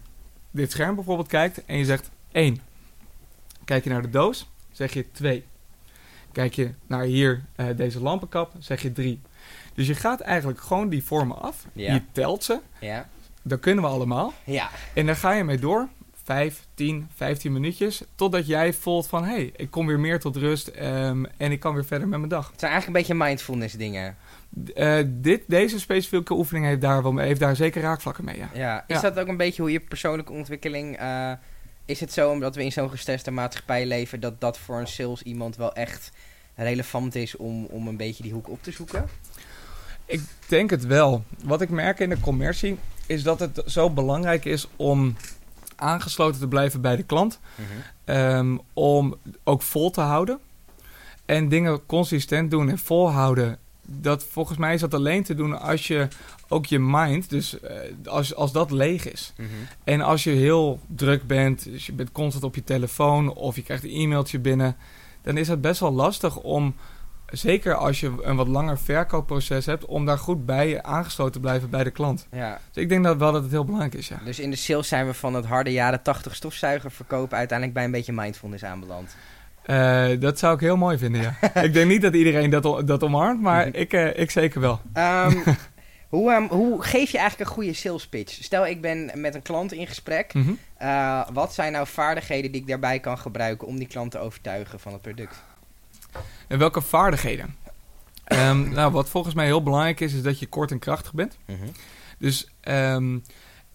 dit 0.51 0.71
scherm 0.71 0.95
bijvoorbeeld 0.95 1.29
kijkt 1.29 1.65
en 1.65 1.79
je 1.79 1.85
zegt 1.85 2.11
1. 2.33 2.59
Kijk 3.65 3.85
je 3.85 3.91
naar 3.91 4.03
de 4.03 4.11
doos, 4.11 4.51
zeg 4.73 4.93
je 4.93 5.11
2. 5.11 5.45
Kijk 6.33 6.55
je 6.55 6.71
naar 6.87 7.05
hier 7.05 7.45
eh, 7.57 7.67
deze 7.77 8.01
lampenkap, 8.01 8.53
zeg 8.59 8.83
je 8.83 8.93
3. 8.93 9.21
Dus 9.75 9.87
je 9.87 9.95
gaat 9.95 10.21
eigenlijk 10.21 10.61
gewoon 10.61 10.89
die 10.89 11.05
vormen 11.05 11.41
af. 11.43 11.67
Ja. 11.73 11.95
Je 11.95 12.03
telt 12.13 12.45
ze. 12.45 12.61
Ja. 12.81 13.09
Dat 13.43 13.61
kunnen 13.61 13.85
we 13.85 13.91
allemaal. 13.91 14.33
Ja. 14.45 14.71
En 14.95 15.07
daar 15.07 15.17
ga 15.17 15.33
je 15.33 15.45
mee 15.45 15.59
door. 15.59 15.89
5, 16.25 16.67
10, 16.75 17.09
15 17.15 17.53
minuutjes. 17.53 18.03
Totdat 18.15 18.47
jij 18.47 18.73
voelt 18.73 19.07
van... 19.07 19.25
hé, 19.25 19.31
hey, 19.35 19.53
ik 19.57 19.71
kom 19.71 19.87
weer 19.87 20.01
meer 20.01 20.21
tot 20.21 20.37
rust. 20.37 20.67
ehm, 20.69 21.25
en 21.37 21.53
ik 21.53 21.61
kan 21.61 21.75
weer 21.75 21.85
verder 21.85 22.09
met 22.09 22.19
mijn 22.19 22.31
dag. 22.31 22.51
Het 22.51 22.61
zijn 22.61 22.73
eigenlijk 22.73 23.01
een 23.01 23.07
beetje 23.15 23.25
mindfulness 23.25 23.75
dingen. 23.75 24.17
Eh, 24.75 24.99
dit, 25.07 25.43
deze 25.47 25.79
specifieke 25.81 26.35
oefening 26.35 26.65
heeft 26.67 26.81
daar, 26.81 27.03
wel, 27.03 27.17
heeft 27.17 27.41
daar 27.41 27.57
zeker 27.57 27.83
raakvlakken 27.83 28.25
mee, 28.25 28.37
ja. 28.37 28.49
Ja. 28.55 28.85
Is 28.87 28.95
Ja. 28.97 29.01
dat 29.03 29.19
ook 29.19 29.29
een 29.29 29.37
beetje 29.37 29.63
hoe 29.63 29.73
je 29.73 29.81
persoonlijke 29.81 30.33
ontwikkeling... 30.33 30.97
eh, 30.99 31.33
is 31.85 32.01
het 32.01 32.13
zo 32.13 32.31
omdat 32.31 32.55
we 32.55 32.65
in 32.65 32.73
zo'n 32.73 32.91
gestreste 32.91 33.31
maatschappij 33.31 33.87
leven... 33.87 34.21
dat 34.21 34.41
dat 34.41 34.59
voor 34.59 34.79
een 34.79 34.87
sales 34.87 35.23
iemand 35.23 35.57
wel 35.57 35.75
echt 35.75 36.11
relevant 36.55 37.15
is 37.15 37.37
om, 37.37 37.65
om 37.65 37.87
een 37.89 37.97
beetje 37.97 38.23
die 38.23 38.33
hoek 38.33 38.49
op 38.49 38.63
te 38.63 38.71
zoeken? 38.73 39.09
Ik 40.07 40.21
denk 40.49 40.71
het 40.71 40.87
wel. 40.87 41.25
Wat 41.45 41.61
ik 41.61 41.71
merk 41.71 41.99
in 41.99 42.09
de 42.09 42.21
commercie 42.21 42.79
is 43.07 43.23
dat 43.23 43.41
het 43.41 43.63
zo 43.67 43.91
belangrijk 43.91 44.45
is 44.45 44.69
om 44.77 45.17
aangesloten 45.77 46.41
te 46.41 46.49
blijven 46.49 46.81
bij 46.81 46.97
de 46.97 47.03
klant. 47.03 47.41
Ehm, 48.05 48.57
om 48.73 49.15
ook 49.45 49.63
vol 49.63 49.91
te 49.91 50.01
houden. 50.01 50.39
En 51.25 51.49
dingen 51.49 51.87
consistent 51.87 52.51
doen 52.51 52.69
en 52.69 52.79
volhouden, 52.79 53.59
dat 53.83 54.25
volgens 54.25 54.59
mij 54.59 54.75
is 54.75 54.81
dat 54.81 54.95
alleen 54.95 55.23
te 55.23 55.35
doen 55.35 55.61
als 55.61 55.87
je 55.87 56.09
ook 56.49 56.67
je 56.67 56.79
mind, 56.79 57.31
dus 57.31 57.61
eh, 57.61 57.77
als, 58.05 58.35
als 58.35 58.53
dat 58.53 58.71
leeg 58.71 59.13
is. 59.13 59.33
Mhm. 59.37 59.49
En 59.85 60.01
als 60.01 60.25
je 60.25 60.31
heel 60.31 60.81
druk 60.87 61.27
bent, 61.27 61.65
dus 61.65 61.87
je 61.87 61.93
bent 61.93 62.13
constant 62.13 62.45
op 62.45 62.55
je 62.55 62.65
telefoon 62.65 63.35
of 63.35 63.57
je 63.57 63.63
krijgt 63.63 63.85
een 63.85 63.91
e-mailtje 63.91 64.39
binnen, 64.39 64.77
dan 65.23 65.37
is 65.37 65.49
het 65.49 65.61
best 65.61 65.81
wel 65.81 65.93
lastig 65.93 66.37
om, 66.37 66.75
zeker 67.33 67.75
als 67.75 68.01
je 68.01 68.13
een 68.23 68.37
wat 68.37 68.49
langer 68.49 68.79
verkoopproces 68.79 69.67
hebt, 69.67 69.85
om 69.85 70.07
daar 70.07 70.19
goed 70.19 70.47
bij 70.47 70.83
aangesloten 70.83 71.33
te 71.33 71.41
blijven 71.41 71.71
bij 71.71 71.85
de 71.85 71.91
klant. 71.91 72.27
Ja. 72.33 72.59
Dus 72.73 72.83
ik 72.83 72.89
denk 72.89 73.05
dat 73.05 73.17
wel 73.17 73.33
dat 73.33 73.43
het 73.43 73.51
heel 73.51 73.65
belangrijk 73.65 73.95
is, 73.95 74.09
ja. 74.09 74.19
Dus 74.25 74.39
in 74.39 74.51
de 74.51 74.57
sales 74.57 74.89
zijn 74.89 75.07
we 75.07 75.15
van 75.15 75.35
het 75.35 75.45
harde 75.47 75.73
jaren 75.73 76.03
80 76.03 76.35
stofzuiger 76.35 76.91
verkopen 76.91 77.37
uiteindelijk 77.39 77.77
bij 77.79 77.87
een 77.87 77.93
beetje 77.93 78.13
mindfulness 78.13 78.65
aanbeland. 78.65 79.17
Eh, 79.63 80.07
dat 80.21 80.39
zou 80.39 80.55
ik 80.55 80.61
heel 80.61 80.77
mooi 80.77 80.99
vinden, 80.99 81.21
ja. 81.21 81.35
ik 81.63 81.73
denk 81.73 81.89
niet 81.91 82.03
dat 82.03 82.15
iedereen 82.15 82.51
dat, 82.51 82.87
dat 82.87 83.03
omarmt, 83.03 83.41
maar 83.41 83.67
Mhm. 83.69 83.77
ik, 83.77 83.93
eh, 83.93 84.19
ik 84.19 84.31
zeker 84.31 84.61
wel. 84.61 84.81
Ehm, 84.93 85.37
hoe, 86.09 86.33
ehm, 86.33 86.47
hoe 86.49 86.83
geef 86.83 87.11
je 87.11 87.19
eigenlijk 87.19 87.49
een 87.51 87.57
goede 87.57 87.73
sales 87.73 88.09
pitch? 88.09 88.33
Stel, 88.43 88.67
ik 88.67 88.81
ben 88.81 89.11
met 89.15 89.35
een 89.35 89.43
klant 89.43 89.73
in 89.73 89.87
gesprek. 89.87 90.35
Mhm. 90.35 90.53
Eh, 90.77 91.21
wat 91.33 91.55
zijn 91.55 91.73
nou 91.73 91.87
vaardigheden 91.87 92.53
die 92.53 92.61
ik 92.61 92.67
daarbij 92.67 93.01
kan 93.01 93.19
gebruiken 93.19 93.67
om 93.67 93.77
die 93.79 93.87
klant 93.87 94.11
te 94.11 94.19
overtuigen 94.19 94.81
van 94.81 94.93
het 94.93 95.03
product? 95.03 95.43
En 96.49 96.59
welke 96.59 96.81
vaardigheden? 96.81 97.57
Ehm, 98.25 98.73
nou, 98.73 98.93
wat 98.93 99.09
volgens 99.09 99.35
mij 99.35 99.47
heel 99.47 99.63
belangrijk 99.63 100.01
is, 100.01 100.15
is 100.15 100.23
dat 100.23 100.39
je 100.39 100.47
kort 100.47 100.71
en 100.71 100.79
krachtig 100.79 101.13
bent. 101.13 101.39
Dus, 102.19 102.49
ehm, 102.61 103.19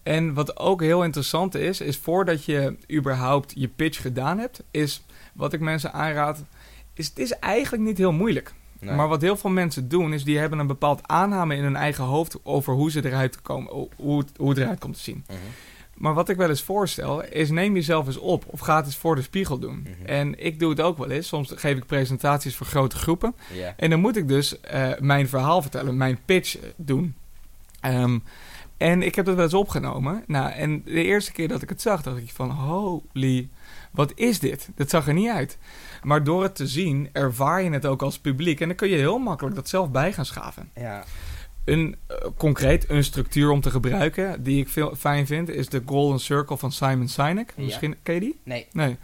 en 0.02 0.34
wat 0.34 0.58
ook 0.58 0.80
heel 0.80 1.04
interessant 1.04 1.54
is, 1.54 1.80
is 1.80 1.96
voordat 1.96 2.44
je 2.44 2.76
überhaupt 2.92 3.52
je 3.54 3.68
pitch 3.68 4.00
gedaan 4.00 4.38
hebt, 4.38 4.62
is 4.70 5.04
wat 5.32 5.52
ik 5.52 5.60
mensen 5.60 5.92
aanraad, 5.92 6.44
is 6.94 7.08
het 7.08 7.18
is 7.18 7.32
eigenlijk 7.32 7.82
niet 7.82 7.98
heel 7.98 8.12
moeilijk. 8.12 8.52
Nee. 8.80 8.94
Maar 8.94 9.08
wat 9.08 9.20
heel 9.20 9.36
veel 9.36 9.50
mensen 9.50 9.88
doen, 9.88 10.12
is 10.12 10.24
die 10.24 10.38
hebben 10.38 10.58
een 10.58 10.66
bepaald 10.66 11.00
aanname 11.08 11.56
in 11.56 11.62
hun 11.62 11.76
eigen 11.76 12.04
hoofd 12.04 12.38
over 12.42 12.74
hoe 12.74 12.90
ze 12.90 13.06
eruit 13.06 13.42
komen, 13.42 13.88
hoe 13.96 14.18
het, 14.18 14.30
hoe 14.36 14.48
het 14.48 14.58
eruit 14.58 14.78
komt 14.78 14.94
te 14.94 15.02
zien. 15.02 15.24
Mhm. 15.26 15.38
Maar 15.98 16.14
wat 16.14 16.28
ik 16.28 16.36
wel 16.36 16.48
eens 16.48 16.62
voorstel, 16.62 17.24
is 17.24 17.50
neem 17.50 17.74
jezelf 17.74 18.06
eens 18.06 18.18
op 18.18 18.44
of 18.46 18.60
ga 18.60 18.76
het 18.76 18.86
eens 18.86 18.96
voor 18.96 19.14
de 19.14 19.22
spiegel 19.22 19.58
doen. 19.58 19.78
Mhm. 19.78 20.06
En 20.06 20.44
ik 20.44 20.58
doe 20.58 20.70
het 20.70 20.80
ook 20.80 20.98
wel 20.98 21.10
eens. 21.10 21.28
Soms 21.28 21.52
geef 21.56 21.76
ik 21.76 21.86
presentaties 21.86 22.56
voor 22.56 22.66
grote 22.66 22.96
groepen. 22.96 23.34
En 23.76 23.90
dan 23.90 24.00
moet 24.00 24.16
ik 24.16 24.28
dus 24.28 24.60
eh, 24.60 24.90
mijn 24.98 25.28
verhaal 25.28 25.62
vertellen, 25.62 25.96
mijn 25.96 26.18
pitch 26.24 26.58
eh, 26.58 26.68
doen. 26.76 27.14
Ehm, 27.80 28.18
en 28.76 29.02
ik 29.02 29.14
heb 29.14 29.24
dat 29.24 29.34
wel 29.34 29.44
eens 29.44 29.54
opgenomen. 29.54 30.24
Nou, 30.26 30.52
en 30.52 30.82
de 30.84 31.02
eerste 31.02 31.32
keer 31.32 31.48
dat 31.48 31.62
ik 31.62 31.68
het 31.68 31.82
zag, 31.82 32.02
dacht 32.02 32.18
ik 32.18 32.30
van 32.30 32.50
holy, 32.50 33.48
wat 33.90 34.12
is 34.14 34.38
dit? 34.38 34.68
Dat 34.74 34.90
zag 34.90 35.06
er 35.06 35.14
niet 35.14 35.30
uit. 35.30 35.58
Maar 36.02 36.24
door 36.24 36.42
het 36.42 36.54
te 36.54 36.66
zien, 36.66 37.08
ervaar 37.12 37.62
je 37.62 37.70
het 37.70 37.86
ook 37.86 38.02
als 38.02 38.18
publiek. 38.18 38.60
En 38.60 38.68
dan 38.68 38.76
kun 38.76 38.88
je 38.88 38.96
heel 38.96 39.18
makkelijk 39.18 39.56
dat 39.56 39.68
zelf 39.68 39.90
bij 39.90 40.12
gaan 40.12 40.26
schaven. 40.26 40.70
Ja. 40.74 41.04
Een, 41.68 41.96
eh, 42.06 42.16
concreet, 42.36 42.90
een 42.90 43.04
structuur 43.04 43.50
om 43.50 43.60
te 43.60 43.70
gebruiken, 43.70 44.42
die 44.42 44.60
ik 44.60 44.68
veel 44.68 44.94
fijn 44.98 45.26
vind, 45.26 45.48
is 45.48 45.68
de 45.68 45.82
Golden 45.86 46.20
Circle 46.20 46.56
van 46.56 46.72
Simon 46.72 47.08
Sinek. 47.08 47.52
Ja. 47.56 47.64
Misschien, 47.64 47.96
ken 48.02 48.14
je 48.14 48.20
die? 48.20 48.40
Nee. 48.42 48.66
Nee. 48.72 48.96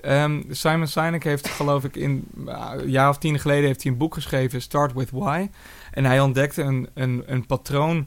Ehm, 0.00 0.42
Simon 0.50 0.86
Sinek 0.86 1.24
heeft, 1.24 1.48
geloof 1.48 1.84
ik, 1.84 1.96
in 1.96 2.28
uh, 2.46 2.70
een 2.76 2.90
jaar 2.90 3.08
of 3.08 3.18
tien 3.18 3.38
geleden 3.38 3.64
heeft 3.64 3.82
hij 3.82 3.92
een 3.92 3.98
boek 3.98 4.14
geschreven, 4.14 4.62
Start 4.62 4.92
with 4.92 5.10
Why. 5.10 5.48
En 5.90 6.04
hij 6.04 6.20
ontdekte 6.20 6.62
een, 6.62 6.88
een, 6.94 7.22
een 7.26 7.46
patroon 7.46 8.06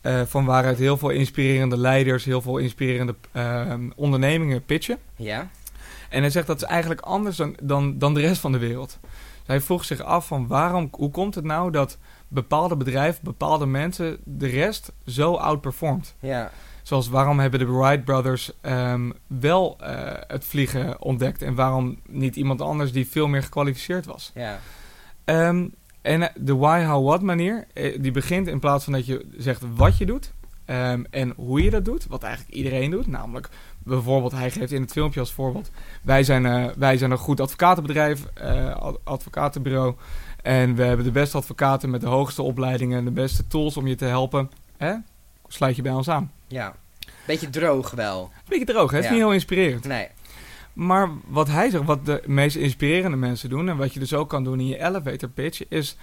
eh, 0.00 0.22
van 0.26 0.44
waaruit 0.44 0.78
heel 0.78 0.96
veel 0.96 1.10
inspirerende 1.10 1.76
leiders, 1.76 2.24
heel 2.24 2.42
veel 2.42 2.58
inspirerende 2.58 3.14
ehm, 3.32 3.90
ondernemingen 3.96 4.64
pitchen. 4.64 4.98
Ja. 5.16 5.50
En 6.08 6.20
hij 6.20 6.30
zegt 6.30 6.46
dat 6.46 6.56
is 6.56 6.68
eigenlijk 6.68 7.00
anders 7.00 7.36
dan, 7.36 7.56
dan, 7.62 7.98
dan 7.98 8.14
de 8.14 8.20
rest 8.20 8.40
van 8.40 8.52
de 8.52 8.58
wereld. 8.58 8.98
Hij 9.46 9.60
vroeg 9.60 9.84
zich 9.84 10.00
af 10.00 10.26
van 10.26 10.46
waarom, 10.46 10.88
hoe 10.90 11.10
komt 11.10 11.34
het 11.34 11.44
nou 11.44 11.70
dat 11.70 11.98
bepaalde 12.32 12.76
bedrijven, 12.76 13.24
bepaalde 13.24 13.66
mensen 13.66 14.18
de 14.24 14.46
rest 14.46 14.92
zo 15.06 15.34
outperformt? 15.34 16.14
Ja. 16.20 16.50
Zoals 16.82 17.08
waarom 17.08 17.38
hebben 17.40 17.60
de 17.60 17.66
Wright 17.72 18.04
Brothers 18.04 18.52
ehm, 18.60 19.10
wel 19.26 19.76
eh, 19.80 20.12
het 20.26 20.44
vliegen 20.44 21.00
ontdekt 21.02 21.42
en 21.42 21.54
waarom 21.54 21.98
niet 22.08 22.36
iemand 22.36 22.60
anders 22.60 22.92
die 22.92 23.08
veel 23.08 23.26
meer 23.28 23.42
gekwalificeerd 23.42 24.06
was? 24.06 24.30
Ja. 24.34 24.58
Ehm, 25.24 25.66
en 26.02 26.22
eh, 26.22 26.28
de 26.34 26.56
why, 26.56 26.84
how, 26.84 27.06
what 27.06 27.22
manier, 27.22 27.66
eh, 27.74 27.98
die 28.00 28.10
begint 28.10 28.46
in 28.48 28.60
plaats 28.60 28.84
van 28.84 28.92
dat 28.92 29.06
je 29.06 29.26
zegt 29.36 29.62
wat 29.74 29.98
je 29.98 30.06
doet 30.06 30.32
ehm, 30.64 31.04
en 31.10 31.32
hoe 31.36 31.62
je 31.62 31.70
dat 31.70 31.84
doet, 31.84 32.06
wat 32.06 32.22
eigenlijk 32.22 32.54
iedereen 32.54 32.90
doet. 32.90 33.06
Namelijk, 33.06 33.48
bijvoorbeeld, 33.78 34.32
hij 34.32 34.50
geeft 34.50 34.72
in 34.72 34.80
het 34.82 34.92
filmpje 34.92 35.20
als 35.20 35.32
voorbeeld, 35.32 35.70
wij 36.02 36.22
zijn, 36.22 36.72
wij 36.78 36.96
zijn 36.96 37.10
een 37.10 37.18
goed 37.18 37.40
advocatenbedrijf, 37.40 38.24
ad- 38.74 39.00
advocatenbureau. 39.04 39.94
En 40.42 40.74
we 40.74 40.82
hebben 40.82 41.04
de 41.04 41.10
beste 41.12 41.36
advocaten 41.36 41.90
met 41.90 42.00
de 42.00 42.06
hoogste 42.06 42.42
opleidingen 42.42 42.98
en 42.98 43.04
de 43.04 43.10
beste 43.10 43.46
tools 43.46 43.76
om 43.76 43.86
je 43.86 43.94
te 43.94 44.04
helpen. 44.04 44.50
Hè? 44.76 44.94
Sluit 45.48 45.76
je 45.76 45.82
bij 45.82 45.92
ons 45.92 46.08
aan. 46.08 46.32
Ja. 46.46 46.74
Beetje 47.26 47.50
droog 47.50 47.90
wel. 47.90 48.30
Beetje 48.48 48.64
droog, 48.64 48.90
hè? 48.90 48.96
Het 48.96 49.04
is 49.04 49.10
Ja. 49.10 49.16
niet 49.16 49.24
heel 49.24 49.32
inspirerend. 49.34 49.84
Nee. 49.84 50.08
Maar 50.72 51.10
wat 51.26 51.48
hij 51.48 51.70
zegt, 51.70 51.84
wat 51.84 52.06
de 52.06 52.22
meest 52.26 52.56
inspirerende 52.56 53.16
mensen 53.16 53.48
doen... 53.48 53.68
en 53.68 53.76
wat 53.76 53.92
je 53.94 53.98
dus 54.00 54.14
ook 54.14 54.28
kan 54.28 54.44
doen 54.44 54.60
in 54.60 54.66
je 54.66 54.78
elevator 54.84 55.28
pitch... 55.28 55.68
is 55.68 55.96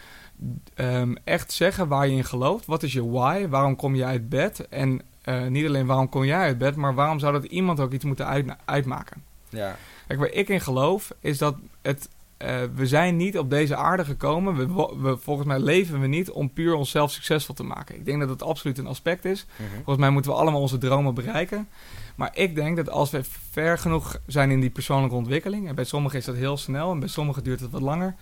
ehm, 0.75 1.15
echt 1.24 1.51
zeggen 1.51 1.88
waar 1.88 2.08
je 2.08 2.15
in 2.15 2.24
gelooft. 2.25 2.65
Wat 2.65 2.84
is 2.84 2.93
je 2.93 3.10
why? 3.10 3.48
Waarom 3.48 3.75
kom 3.75 3.96
je 3.96 4.05
uit 4.05 4.29
bed? 4.29 4.67
En 4.69 5.01
eh, 5.22 5.46
niet 5.48 5.65
alleen 5.67 5.86
waarom 5.86 6.10
kom 6.10 6.24
jij 6.25 6.39
uit 6.39 6.58
bed... 6.58 6.75
maar 6.75 6.93
waarom 6.96 7.19
zou 7.19 7.34
dat 7.34 7.43
iemand 7.43 7.79
ook 7.79 7.91
iets 7.91 8.05
moeten 8.05 8.25
uit- 8.27 8.55
uitmaken? 8.65 9.24
Ja. 9.50 9.75
Kijk, 10.08 10.19
waar 10.19 10.31
ik 10.31 10.50
in 10.50 10.62
geloof 10.62 11.12
is 11.19 11.38
dat 11.38 11.55
het... 11.81 12.10
eh, 12.39 12.58
we 12.75 12.88
zijn 12.88 13.15
niet 13.15 13.38
op 13.38 13.50
deze 13.50 13.75
aarde 13.75 14.05
gekomen. 14.05 14.55
We, 14.55 14.96
we, 15.01 15.17
volgens 15.17 15.48
mij 15.48 15.60
leven 15.60 16.00
we 16.00 16.08
niet 16.08 16.31
om 16.31 16.53
puur 16.53 16.74
onszelf 16.74 17.12
succesvol 17.12 17.55
te 17.55 17.63
maken. 17.63 17.96
Ik 17.96 18.05
denk 18.05 18.19
dat 18.19 18.29
het 18.29 18.43
absoluut 18.43 18.77
een 18.77 18.88
aspect 18.88 19.25
is. 19.25 19.46
Mhm. 19.55 19.69
Volgens 19.74 19.98
mij 19.98 20.10
moeten 20.10 20.31
we 20.31 20.38
allemaal 20.38 20.62
onze 20.62 20.77
dromen 20.77 21.13
bereiken. 21.13 21.67
Maar 22.15 22.31
ik 22.34 22.55
denk 22.55 22.75
dat 22.75 22.89
als 22.89 23.10
we 23.10 23.22
ver 23.51 23.77
genoeg 23.77 24.19
zijn 24.27 24.51
in 24.51 24.60
die 24.60 24.69
persoonlijke 24.69 25.15
ontwikkeling, 25.15 25.67
en 25.67 25.75
bij 25.75 25.84
sommigen 25.84 26.19
is 26.19 26.25
dat 26.25 26.36
heel 26.36 26.58
snel 26.58 26.91
en 26.91 27.00
bij 27.00 27.08
sommigen 27.08 27.43
duurt 27.43 27.60
het 27.60 27.72
wat 27.72 27.81
langer, 27.81 28.15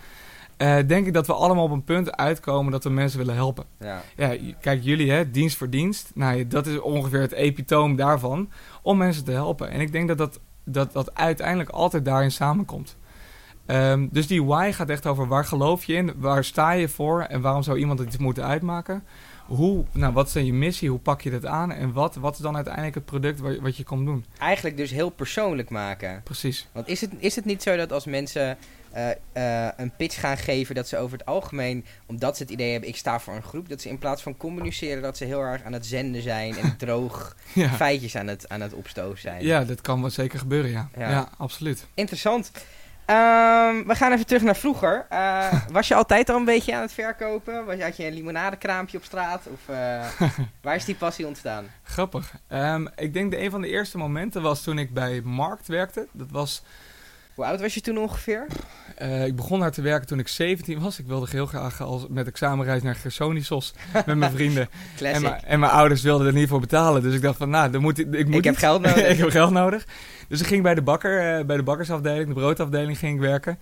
eh, 0.58 0.78
denk 0.88 1.08
ik 1.08 1.14
dat 1.14 1.28
we 1.28 1.34
allemaal 1.34 1.64
op 1.64 1.72
een 1.72 1.84
punt 1.84 2.18
uitkomen 2.18 2.72
dat 2.72 2.84
we 2.84 2.90
mensen 2.90 3.20
willen 3.20 3.36
helpen. 3.36 3.66
Ja. 3.80 4.02
Ja, 4.16 4.54
kijk, 4.62 4.84
jullie, 4.84 5.12
hè, 5.12 5.32
dienst 5.32 5.58
voor 5.58 5.70
dienst, 5.70 6.12
nou, 6.14 6.48
dat 6.48 6.68
is 6.68 6.80
ongeveer 6.80 7.22
het 7.22 7.32
epitoom 7.32 7.96
daarvan, 7.96 8.50
om 8.82 8.98
mensen 8.98 9.24
te 9.24 9.32
helpen. 9.32 9.70
En 9.70 9.82
ik 9.82 9.92
denk 9.92 10.08
dat 10.08 10.18
dat, 10.18 10.40
dat, 10.64 10.94
dat 10.94 11.16
uiteindelijk 11.16 11.70
altijd 11.70 12.06
daarin 12.06 12.32
samenkomt. 12.32 12.98
Ehm, 13.68 14.08
dus 14.12 14.28
die 14.28 14.44
why 14.44 14.72
gaat 14.74 14.90
echt 14.90 15.06
over 15.06 15.28
waar 15.28 15.46
geloof 15.46 15.84
je 15.84 15.94
in, 15.94 16.14
waar 16.18 16.44
sta 16.44 16.72
je 16.72 16.88
voor 16.88 17.22
en 17.22 17.42
waarom 17.42 17.64
zou 17.64 17.78
iemand 17.78 18.00
het 18.00 18.20
moeten 18.20 18.44
uitmaken. 18.46 19.04
Hoe, 19.46 19.86
nou, 19.92 20.14
wat 20.14 20.28
is 20.28 20.34
dan 20.34 20.46
je 20.46 20.54
missie, 20.54 20.90
hoe 20.90 21.00
pak 21.00 21.22
je 21.22 21.30
dat 21.30 21.46
aan 21.46 21.72
en 21.72 21.94
wat, 21.94 22.16
wat 22.16 22.34
is 22.34 22.40
dan 22.40 22.56
uiteindelijk 22.56 22.96
het 22.96 23.06
product 23.06 23.40
wat, 23.40 23.58
wat 23.58 23.78
je 23.78 23.84
komt 23.84 24.06
doen. 24.06 24.26
Eigenlijk 24.40 24.78
dus 24.78 24.92
heel 24.92 25.10
persoonlijk 25.10 25.70
maken. 25.70 26.22
Precies. 26.24 26.68
Want 26.72 26.88
is 26.88 27.02
het, 27.02 27.12
is 27.18 27.36
het 27.36 27.46
niet 27.46 27.64
zo 27.64 27.76
dat 27.76 27.92
als 27.92 28.06
mensen 28.06 28.58
eh, 28.92 29.10
eh, 29.66 29.72
een 29.78 29.92
pitch 29.98 30.20
gaan 30.20 30.38
geven, 30.38 30.76
dat 30.76 30.88
ze 30.88 30.98
over 30.98 31.18
het 31.18 31.28
algemeen, 31.28 31.86
omdat 32.06 32.38
ze 32.38 32.44
het 32.44 32.52
idee 32.52 32.72
hebben, 32.72 32.90
ik 32.90 32.96
sta 32.96 33.20
voor 33.20 33.36
een 33.36 33.44
groep, 33.44 33.70
dat 33.70 33.82
ze 33.82 33.90
in 33.90 33.98
plaats 33.98 34.22
van 34.22 34.38
communiceren, 34.38 35.02
dat 35.02 35.18
ze 35.18 35.26
heel 35.26 35.42
erg 35.42 35.64
aan 35.64 35.74
het 35.74 35.86
zenden 35.86 36.22
zijn 36.22 36.58
en 36.58 36.78
droog 36.78 37.36
Ja. 37.54 37.70
feitjes 37.70 38.16
aan 38.16 38.28
het, 38.28 38.50
aan 38.50 38.62
het 38.62 38.74
opstoven 38.74 39.20
zijn. 39.20 39.44
ja, 39.46 39.64
dat 39.64 39.82
kan 39.82 40.02
wel 40.02 40.10
zeker 40.10 40.40
gebeuren, 40.40 40.72
ja. 40.72 40.90
Ja. 40.98 41.10
Ja, 41.10 41.30
absoluut. 41.38 41.88
Interessant. 41.94 42.52
Ehm, 43.08 43.84
we 43.86 43.96
gaan 43.96 44.12
even 44.12 44.26
terug 44.26 44.42
naar 44.42 44.56
vroeger. 44.56 45.06
Eh, 45.10 45.54
was 45.72 45.88
je 45.88 45.96
altijd 45.96 46.30
al 46.30 46.36
een 46.36 46.46
beetje 46.46 46.76
aan 46.76 46.82
het 46.82 46.94
verkopen? 46.94 47.66
Was, 47.66 47.80
had 47.80 47.98
je 47.98 48.06
een 48.06 48.14
limonadekraampje 48.14 48.98
op 48.98 49.04
straat? 49.04 49.48
Of 49.54 49.76
eh, 49.76 50.06
waar 50.62 50.76
is 50.76 50.86
die 50.86 50.96
passie 50.96 51.28
ontstaan? 51.28 51.66
Grappig. 51.84 52.34
Ehm, 52.48 52.88
ik 52.96 53.14
denk 53.14 53.32
dat 53.32 53.42
een 53.42 53.52
van 53.52 53.62
de 53.62 53.68
eerste 53.68 53.98
momenten 53.98 54.42
was 54.42 54.64
toen 54.64 54.80
ik 54.80 54.94
bij 54.94 55.22
Markt 55.22 55.68
werkte. 55.68 56.08
Dat 56.12 56.32
was, 56.32 56.64
Hoe 57.38 57.46
oud 57.46 57.62
was 57.62 57.74
je 57.74 57.82
toen 57.82 57.98
ongeveer? 57.98 58.48
eh, 58.96 59.26
ik 59.26 59.36
begon 59.36 59.60
daar 59.60 59.72
te 59.72 59.82
werken 59.82 60.08
toen 60.08 60.20
ik 60.20 60.28
17 60.28 60.80
was. 60.80 61.00
Ik 61.00 61.06
wilde 61.06 61.28
heel 61.30 61.46
graag 61.46 61.82
als, 61.82 62.06
met 62.10 62.28
examenreis 62.28 62.82
naar 62.82 62.96
Gersonisos 62.96 63.74
met 64.06 64.18
mijn 64.18 64.32
vrienden. 64.32 64.70
En 65.02 65.44
en 65.44 65.60
mijn 65.60 65.72
ouders 65.72 66.02
wilden 66.02 66.28
er 66.28 66.34
niet 66.34 66.48
voor 66.48 66.60
betalen. 66.60 67.02
Dus 67.02 67.16
ik 67.16 67.22
dacht 67.22 67.38
van, 67.38 67.50
nou, 67.50 67.72
dan 67.72 67.82
moet 67.82 67.98
ik, 67.98 68.14
ik 68.14 68.26
moet 68.26 68.36
ik 68.38 68.44
heb 68.44 68.56
geld 68.56 68.82
nodig. 68.86 69.08
ik 69.08 69.18
heb 69.18 69.30
geld 69.30 69.52
nodig. 69.52 69.86
Dus 70.28 70.40
ik 70.40 70.48
ging 70.48 70.64
bij 70.64 70.76
de 70.76 70.82
bakker, 70.82 71.38
eh, 71.38 71.46
bij 71.46 71.58
de 71.58 71.64
bakkersafdeling, 71.64 72.28
de 72.28 72.34
broodafdeling 72.34 72.98
ging 72.98 73.14
ik 73.16 73.22
werken. 73.22 73.60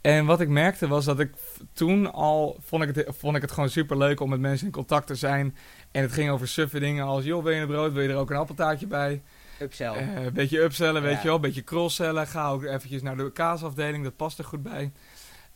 En 0.00 0.24
wat 0.26 0.40
ik 0.40 0.48
merkte 0.48 0.88
was 0.88 1.04
dat 1.04 1.20
ik 1.20 1.30
toen 1.72 2.12
al, 2.12 2.56
vond 2.60 2.82
ik, 2.82 2.94
het, 2.94 3.06
vond 3.18 3.36
ik 3.36 3.42
het 3.42 3.52
gewoon 3.52 3.68
super 3.68 3.98
leuk 3.98 4.20
om 4.20 4.28
met 4.30 4.40
mensen 4.40 4.66
in 4.66 4.72
contact 4.72 5.06
te 5.06 5.14
zijn. 5.14 5.56
En 5.90 6.02
het 6.02 6.12
ging 6.12 6.30
over 6.30 6.48
suffe 6.48 6.78
dingen 6.78 7.04
als, 7.04 7.24
joh, 7.24 7.42
wil 7.42 7.52
je 7.52 7.60
een 7.60 7.66
brood, 7.66 7.92
wil 7.92 8.02
je 8.02 8.08
er 8.08 8.16
ook 8.16 8.30
een 8.30 8.36
appeltaartje 8.36 8.86
bij? 8.86 9.22
Upsell. 9.62 9.94
Eh, 9.94 10.24
een 10.24 10.32
beetje 10.32 10.60
upsellen, 10.60 11.02
weet 11.02 11.12
Ja. 11.12 11.18
je 11.20 11.26
wel, 11.26 11.34
een 11.34 11.40
beetje 11.40 11.64
crossellen. 11.64 12.26
Ga 12.26 12.48
ook 12.48 12.62
eventjes 12.62 13.02
naar 13.02 13.16
de 13.16 13.32
kaasafdeling, 13.32 14.04
dat 14.04 14.16
past 14.16 14.38
er 14.38 14.44
goed 14.44 14.62
bij. 14.62 14.92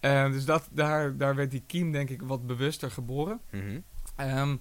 Eh, 0.00 0.30
dus 0.32 0.44
dat, 0.44 0.68
daar, 0.70 1.16
daar 1.16 1.34
werd 1.34 1.50
die 1.50 1.62
kiem 1.66 1.92
denk 1.92 2.10
ik 2.10 2.22
wat 2.22 2.46
bewuster 2.46 2.90
geboren. 2.90 3.40
Mhm. 3.50 3.80
Ehm, 4.16 4.56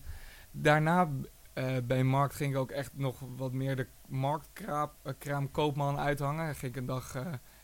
daarna 0.52 1.10
eh, 1.54 1.66
bij 1.84 2.04
Markt 2.04 2.36
ging 2.36 2.52
ik 2.54 2.58
ook 2.60 2.72
echt 2.72 2.92
nog 2.94 3.20
wat 3.38 3.52
meer 3.52 3.76
de 3.76 3.88
marktkraam 4.08 5.52
koopman 5.52 6.00
uithangen. 6.00 6.56
Ging 6.56 6.72
ik 6.72 6.78
een 6.78 6.86
dag, 6.86 7.16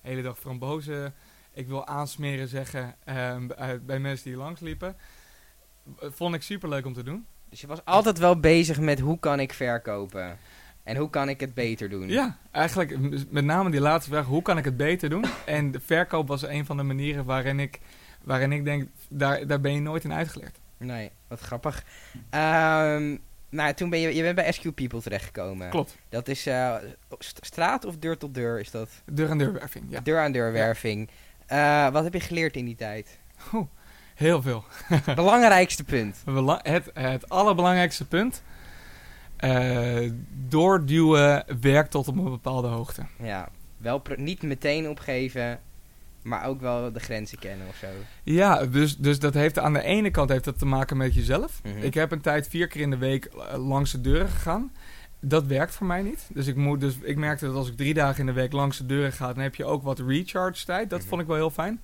hele 0.02 0.22
dag 0.22 0.40
frambozen, 0.40 1.14
ik 1.54 1.68
wil 1.68 1.88
aansmeren 1.88 2.48
zeggen, 2.48 2.96
ehm, 3.04 3.48
bij, 3.86 4.00
mensen 4.00 4.30
die 4.30 4.38
langs 4.38 4.60
liepen. 4.62 4.96
vond 6.00 6.36
ik 6.36 6.42
super 6.42 6.70
leuk 6.70 6.86
om 6.86 6.94
te 6.94 7.04
doen. 7.04 7.26
Dus 7.50 7.62
je 7.62 7.68
was 7.68 7.86
altijd 7.86 8.18
wel 8.18 8.40
bezig 8.40 8.80
met 8.80 9.00
hoe 9.00 9.20
kan 9.20 9.40
ik 9.40 9.54
verkopen? 9.54 10.38
En 10.84 10.98
hoe 10.98 11.10
kan 11.10 11.30
ik 11.30 11.40
het 11.40 11.54
beter 11.54 11.90
doen? 11.90 12.10
Ja, 12.10 12.38
eigenlijk 12.52 12.98
met 13.32 13.46
name 13.46 13.72
die 13.72 13.80
laatste 13.82 14.12
vraag, 14.12 14.26
hoe 14.26 14.42
kan 14.42 14.58
ik 14.58 14.66
het 14.66 14.78
beter 14.78 15.10
doen? 15.10 15.26
En 15.46 15.72
de 15.72 15.80
verkoop 15.80 16.28
was 16.28 16.42
een 16.48 16.66
van 16.66 16.78
de 16.78 16.84
manieren 16.84 17.26
waarin 17.26 17.60
ik, 17.60 17.80
waarin 18.24 18.52
ik 18.52 18.64
denk, 18.66 18.88
daar, 19.10 19.48
daar 19.48 19.62
ben 19.62 19.74
je 19.74 19.80
nooit 19.82 20.04
in 20.04 20.14
uitgeleerd. 20.14 20.60
Nee, 20.78 21.12
wat 21.28 21.40
grappig. 21.40 21.84
Ehm, 22.30 23.18
nou, 23.50 23.74
toen 23.74 23.90
ben 23.90 24.00
je, 24.00 24.16
je 24.16 24.22
bent 24.22 24.36
bij 24.36 24.52
SQ 24.52 24.74
People 24.76 25.02
terechtgekomen. 25.02 25.70
Klopt, 25.70 25.98
Dat 26.10 26.28
is 26.28 26.46
eh, 26.46 26.76
st- 27.20 27.40
straat 27.46 27.86
of 27.86 27.98
deur 27.98 28.18
tot 28.18 28.34
deur 28.34 28.60
is 28.60 28.72
dat? 28.72 28.90
deur 29.06 29.30
aan 29.30 29.38
deurwerving, 29.38 29.86
ja. 29.90 30.00
Deur 30.00 30.20
aan 30.20 30.32
deur 30.32 30.52
werving. 30.52 31.10
Eh, 31.46 31.90
wat 31.90 32.04
heb 32.04 32.14
je 32.14 32.20
geleerd 32.20 32.56
in 32.56 32.66
die 32.66 32.76
tijd? 32.76 33.20
Heel 34.16 34.42
veel. 34.42 34.64
Belangrijkste 35.16 35.84
punt. 35.84 36.22
Bela- 36.26 36.60
Het, 36.64 36.90
het 36.94 37.30
allerbelangrijkste 37.30 38.06
punt, 38.08 38.44
eh, 39.42 40.12
doorduwen 40.50 41.44
werkt 41.62 41.92
tot 41.92 42.08
op 42.08 42.18
een 42.18 42.24
bepaalde 42.24 42.68
hoogte. 42.68 43.02
Ja, 43.20 43.50
wel 43.78 44.02
niet 44.16 44.42
meteen 44.42 44.90
opgeven, 44.90 45.60
maar 46.22 46.46
ook 46.46 46.62
wel 46.62 46.92
de 46.92 47.00
grenzen 47.00 47.40
kennen 47.40 47.68
of 47.68 47.76
zo. 47.76 47.88
Ja, 48.24 48.66
dus, 48.66 48.98
dus 48.98 49.20
dat 49.20 49.34
heeft 49.34 49.60
aan 49.60 49.74
de 49.74 49.82
ene 49.84 50.12
kant 50.12 50.30
heeft 50.30 50.44
dat 50.44 50.60
te 50.60 50.66
maken 50.66 50.98
met 50.98 51.14
jezelf. 51.14 51.62
Mhm. 51.64 51.78
Ik 51.78 51.94
heb 51.94 52.12
een 52.12 52.22
tijd 52.22 52.48
vier 52.48 52.68
keer 52.68 52.82
in 52.82 52.90
de 52.90 52.98
week 52.98 53.26
eh, 53.26 53.68
langs 53.68 53.92
de 53.92 54.02
deuren 54.02 54.28
gegaan. 54.30 54.72
Dat 55.24 55.46
werkt 55.46 55.76
voor 55.76 55.88
mij 55.88 56.02
niet. 56.02 56.28
Dus 56.34 56.48
ik, 56.48 56.56
moet, 56.56 56.80
dus 56.80 56.98
ik 57.02 57.18
merkte 57.18 57.46
dat 57.46 57.56
als 57.56 57.68
ik 57.70 57.78
drie 57.78 57.94
dagen 57.94 58.20
in 58.20 58.26
de 58.26 58.32
week 58.32 58.52
langs 58.52 58.78
de 58.78 58.86
deuren 58.86 59.12
ga, 59.12 59.34
dan 59.34 59.44
heb 59.44 59.56
je 59.56 59.66
ook 59.66 59.84
wat 59.84 60.00
recharge 60.00 60.66
tijd. 60.66 60.90
Dat 60.90 61.00
Mhm. 61.00 61.08
vond 61.10 61.22
ik 61.22 61.28
wel 61.28 61.36
heel 61.36 61.50
fijn. 61.50 61.82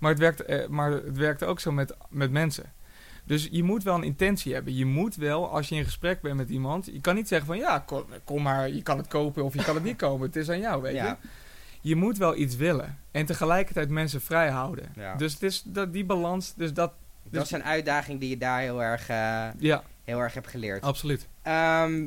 Maar 0.00 0.10
het 0.10 0.18
werkt, 0.20 0.44
eh, 0.44 0.66
maar 0.68 0.90
het 0.90 1.16
werkt 1.16 1.44
ook 1.44 1.60
zo 1.60 1.72
met, 1.72 1.94
met 2.08 2.30
mensen. 2.30 2.72
Dus 3.30 3.48
je 3.50 3.62
moet 3.62 3.82
wel 3.82 3.94
een 3.94 4.02
intentie 4.02 4.54
hebben. 4.54 4.74
Je 4.76 4.84
moet 4.86 5.14
wel, 5.16 5.48
als 5.50 5.68
je 5.68 5.74
in 5.74 5.84
gesprek 5.84 6.20
bent 6.20 6.36
met 6.36 6.48
iemand, 6.50 6.86
je 6.86 7.00
kan 7.00 7.14
niet 7.14 7.28
zeggen 7.28 7.46
van 7.46 7.56
ja, 7.58 7.78
kom, 7.78 8.04
kom 8.24 8.42
maar, 8.42 8.68
je 8.70 8.82
kan 8.82 8.96
het 8.98 9.08
kopen 9.08 9.44
of 9.44 9.54
je 9.54 9.62
kan 9.64 9.74
het 9.74 9.84
niet 9.84 9.96
kopen. 9.96 10.26
Het 10.26 10.36
is 10.36 10.48
aan 10.50 10.60
jou, 10.60 10.82
weet 10.82 10.94
Ja. 10.94 11.18
je. 11.20 11.28
Je 11.80 11.96
moet 11.96 12.18
wel 12.18 12.36
iets 12.36 12.56
willen. 12.56 12.98
En 13.10 13.26
tegelijkertijd 13.26 13.88
mensen 13.88 14.20
vrij 14.20 14.50
houden. 14.50 14.84
Ja. 14.96 15.14
Dus 15.14 15.32
het 15.32 15.42
is 15.42 15.62
dat, 15.66 15.92
die 15.92 16.04
balans, 16.04 16.54
dus 16.56 16.72
dat, 16.72 16.92
Dat 17.30 17.44
is 17.44 17.50
een 17.50 17.64
uitdaging 17.64 18.20
die 18.20 18.28
je 18.28 18.38
daar 18.38 18.60
heel 18.60 18.82
erg, 18.82 19.08
eh, 19.08 19.46
ja, 19.58 19.82
heel 20.04 20.18
erg 20.18 20.34
hebt 20.34 20.48
geleerd. 20.48 20.82
absoluut. 20.82 21.28
Ehm, 21.42 22.06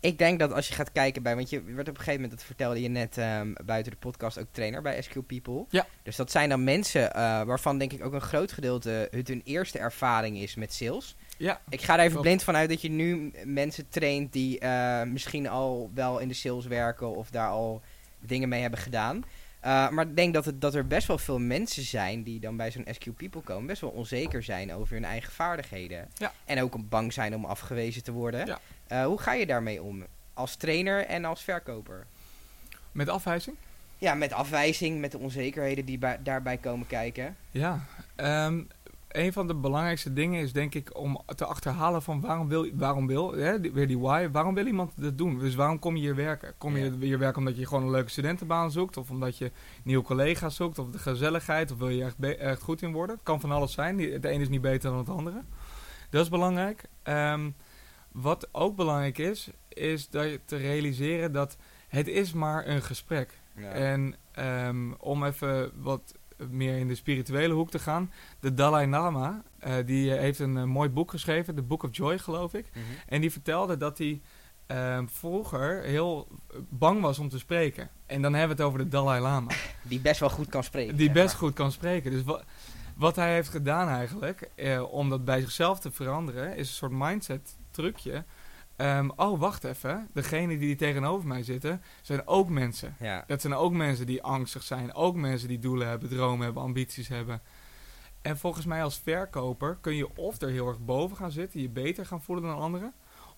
ik 0.00 0.18
denk 0.18 0.38
dat 0.38 0.52
als 0.52 0.68
je 0.68 0.74
gaat 0.74 0.92
kijken 0.92 1.22
bij, 1.22 1.34
want 1.34 1.50
je 1.50 1.62
werd 1.62 1.88
op 1.88 1.94
een 1.94 2.02
gegeven 2.02 2.20
moment, 2.20 2.38
dat 2.38 2.46
vertelde 2.46 2.82
je 2.82 2.88
net 2.88 3.18
ehm, 3.18 3.52
buiten 3.64 3.92
de 3.92 3.98
podcast, 3.98 4.38
ook 4.38 4.46
trainer 4.50 4.82
bij 4.82 5.02
SQ 5.02 5.26
People. 5.26 5.64
Ja. 5.68 5.86
Dus 6.02 6.16
dat 6.16 6.30
zijn 6.30 6.48
dan 6.48 6.64
mensen 6.64 7.14
eh, 7.14 7.42
waarvan 7.42 7.78
denk 7.78 7.92
ik 7.92 8.04
ook 8.04 8.12
een 8.12 8.20
groot 8.20 8.52
gedeelte 8.52 9.08
het 9.10 9.28
hun 9.28 9.42
eerste 9.44 9.78
ervaring 9.78 10.38
is 10.38 10.54
met 10.54 10.74
sales. 10.74 11.16
Ja, 11.36 11.60
Ik 11.68 11.82
ga 11.82 11.98
er 11.98 12.04
even 12.04 12.20
blind 12.20 12.42
vanuit 12.42 12.68
dat 12.68 12.80
je 12.80 12.90
nu 12.90 13.32
mensen 13.44 13.88
traint 13.88 14.32
die 14.32 14.58
eh, 14.58 15.02
misschien 15.02 15.48
al 15.48 15.90
wel 15.94 16.18
in 16.18 16.28
de 16.28 16.34
sales 16.34 16.66
werken 16.66 17.16
of 17.16 17.30
daar 17.30 17.48
al 17.48 17.82
dingen 18.20 18.48
mee 18.48 18.60
hebben 18.60 18.80
gedaan. 18.80 19.24
Eh, 19.60 19.88
maar 19.88 20.06
ik 20.06 20.16
denk 20.16 20.34
dat, 20.34 20.44
het, 20.44 20.60
dat 20.60 20.74
er 20.74 20.86
best 20.86 21.06
wel 21.06 21.18
veel 21.18 21.38
mensen 21.38 21.82
zijn 21.82 22.22
die 22.22 22.40
dan 22.40 22.56
bij 22.56 22.70
zo'n 22.70 22.86
SQ 22.92 23.16
People 23.16 23.40
komen, 23.40 23.66
best 23.66 23.80
wel 23.80 23.90
onzeker 23.90 24.42
zijn 24.42 24.72
over 24.72 24.94
hun 24.94 25.04
eigen 25.04 25.32
vaardigheden. 25.32 26.08
Ja. 26.14 26.32
En 26.44 26.62
ook 26.62 26.88
bang 26.88 27.12
zijn 27.12 27.34
om 27.34 27.44
afgewezen 27.44 28.02
te 28.02 28.12
worden. 28.12 28.46
Ja. 28.46 28.60
Eh, 28.88 29.04
hoe 29.04 29.18
ga 29.20 29.32
je 29.32 29.46
daarmee 29.46 29.82
om? 29.82 30.02
Als 30.34 30.56
trainer 30.56 31.06
en 31.06 31.24
als 31.24 31.42
verkoper? 31.42 32.06
met 32.92 33.08
afwijzing. 33.08 33.56
Ja, 33.98 34.14
met 34.14 34.32
afwijzing, 34.32 35.00
met 35.00 35.12
de 35.12 35.18
onzekerheden 35.18 35.84
die 35.84 35.98
bij- 35.98 36.18
daarbij 36.22 36.56
komen 36.56 36.86
kijken. 36.86 37.36
Ja, 37.50 37.84
ehm, 38.16 38.62
een 39.08 39.32
van 39.32 39.46
de 39.46 39.54
belangrijkste 39.54 40.12
dingen 40.12 40.42
is 40.42 40.52
denk 40.52 40.74
ik 40.74 40.98
om 40.98 41.20
te 41.36 41.44
achterhalen 41.44 42.02
van 42.02 42.20
waarom 42.20 42.48
wil, 42.48 42.66
waarom 42.74 43.06
wil 43.06 43.32
hè, 43.32 43.60
die- 43.60 43.72
weer 43.72 43.86
die 43.86 43.98
why, 43.98 44.28
waarom 44.32 44.54
wil 44.54 44.66
iemand 44.66 44.92
dit 44.96 45.18
doen? 45.18 45.38
Dus 45.38 45.54
waarom 45.54 45.78
kom 45.78 45.94
je 45.96 46.02
hier 46.02 46.14
werken? 46.14 46.54
Kom 46.58 46.76
je 46.76 46.84
Ja. 46.84 46.92
hier 46.98 47.18
werken 47.18 47.38
omdat 47.38 47.56
je 47.56 47.66
gewoon 47.66 47.82
een 47.82 47.90
leuke 47.90 48.10
studentenbaan 48.10 48.70
zoekt? 48.70 48.96
Of 48.96 49.10
omdat 49.10 49.38
je 49.38 49.50
nieuwe 49.82 50.04
collega's 50.04 50.56
zoekt? 50.56 50.78
Of 50.78 50.90
de 50.90 50.98
gezelligheid? 50.98 51.70
Of 51.70 51.78
wil 51.78 51.88
je 51.88 52.04
echt, 52.04 52.38
echt 52.38 52.62
goed 52.62 52.82
in 52.82 52.92
worden? 52.92 53.14
Het 53.16 53.24
kan 53.24 53.40
van 53.40 53.50
alles 53.50 53.72
zijn. 53.72 53.98
Het 53.98 54.24
ene 54.24 54.42
is 54.42 54.48
niet 54.48 54.60
beter 54.60 54.90
dan 54.90 54.98
het 54.98 55.08
andere. 55.08 55.42
Dat 56.10 56.22
is 56.22 56.28
belangrijk. 56.28 56.82
Ehm, 57.02 57.50
wat 58.20 58.48
ook 58.52 58.76
belangrijk 58.76 59.18
is, 59.18 59.50
is 59.68 60.10
dat 60.10 60.24
je 60.24 60.40
te 60.44 60.56
realiseren 60.56 61.32
dat 61.32 61.56
het 61.88 62.08
is 62.08 62.32
maar 62.32 62.66
een 62.66 62.82
gesprek. 62.82 63.38
Ja. 63.56 63.70
En 63.70 64.14
ehm, 64.32 64.92
om 64.92 65.24
even 65.24 65.72
wat 65.82 66.14
meer 66.50 66.76
in 66.76 66.88
de 66.88 66.94
spirituele 66.94 67.54
hoek 67.54 67.70
te 67.70 67.78
gaan. 67.78 68.12
De 68.40 68.54
Dalai 68.54 68.86
Lama, 68.86 69.42
eh, 69.58 69.74
die 69.84 70.10
heeft 70.10 70.38
een 70.38 70.56
eh, 70.56 70.64
mooi 70.64 70.88
boek 70.88 71.10
geschreven, 71.10 71.54
The 71.54 71.62
Book 71.62 71.82
of 71.82 71.96
Joy 71.96 72.18
geloof 72.18 72.54
ik. 72.54 72.66
Mhm. 72.72 72.82
En 73.06 73.20
die 73.20 73.32
vertelde 73.32 73.76
dat 73.76 73.98
hij 73.98 74.20
ehm, 74.66 75.06
vroeger 75.06 75.82
heel 75.82 76.28
bang 76.68 77.00
was 77.00 77.18
om 77.18 77.28
te 77.28 77.38
spreken. 77.38 77.90
En 78.06 78.22
dan 78.22 78.34
hebben 78.34 78.56
we 78.56 78.62
het 78.62 78.72
over 78.72 78.84
de 78.84 78.88
Dalai 78.88 79.20
Lama. 79.20 79.50
Die 79.82 80.00
best 80.00 80.20
wel 80.20 80.30
goed 80.30 80.48
kan 80.48 80.64
spreken. 80.64 80.96
Die 80.96 81.10
best 81.10 81.26
maar. 81.26 81.42
goed 81.42 81.52
kan 81.52 81.72
spreken. 81.72 82.10
Dus 82.10 82.22
wat, 82.22 82.44
wat 82.96 83.16
hij 83.16 83.34
heeft 83.34 83.48
gedaan 83.48 83.88
eigenlijk, 83.88 84.50
eh, 84.54 84.92
om 84.92 85.08
dat 85.08 85.24
bij 85.24 85.40
zichzelf 85.40 85.80
te 85.80 85.90
veranderen, 85.90 86.56
is 86.56 86.68
een 86.68 86.74
soort 86.74 86.92
mindset 86.92 87.56
trucje. 87.78 88.24
Ehm, 88.76 89.08
oh, 89.16 89.40
wacht 89.40 89.64
even. 89.64 90.08
Degene 90.12 90.58
die 90.58 90.76
tegenover 90.76 91.28
mij 91.28 91.42
zitten, 91.42 91.82
zijn 92.02 92.26
ook 92.26 92.48
mensen. 92.48 92.96
Ja. 93.00 93.24
Dat 93.26 93.40
zijn 93.40 93.54
ook 93.54 93.72
mensen 93.72 94.06
die 94.06 94.22
angstig 94.22 94.62
zijn. 94.62 94.94
Ook 94.94 95.16
mensen 95.16 95.48
die 95.48 95.58
doelen 95.58 95.88
hebben, 95.88 96.08
dromen 96.08 96.44
hebben, 96.44 96.62
ambities 96.62 97.08
hebben. 97.08 97.40
En 98.22 98.38
volgens 98.38 98.66
mij 98.66 98.82
als 98.82 98.98
verkoper 98.98 99.78
kun 99.80 99.94
je 99.94 100.16
of 100.16 100.40
er 100.40 100.48
heel 100.48 100.68
erg 100.68 100.78
boven 100.80 101.16
gaan 101.16 101.30
zitten, 101.30 101.60
je 101.60 101.68
beter 101.68 102.06
gaan 102.06 102.22
voelen 102.22 102.44
dan 102.44 102.58
anderen. 102.58 102.92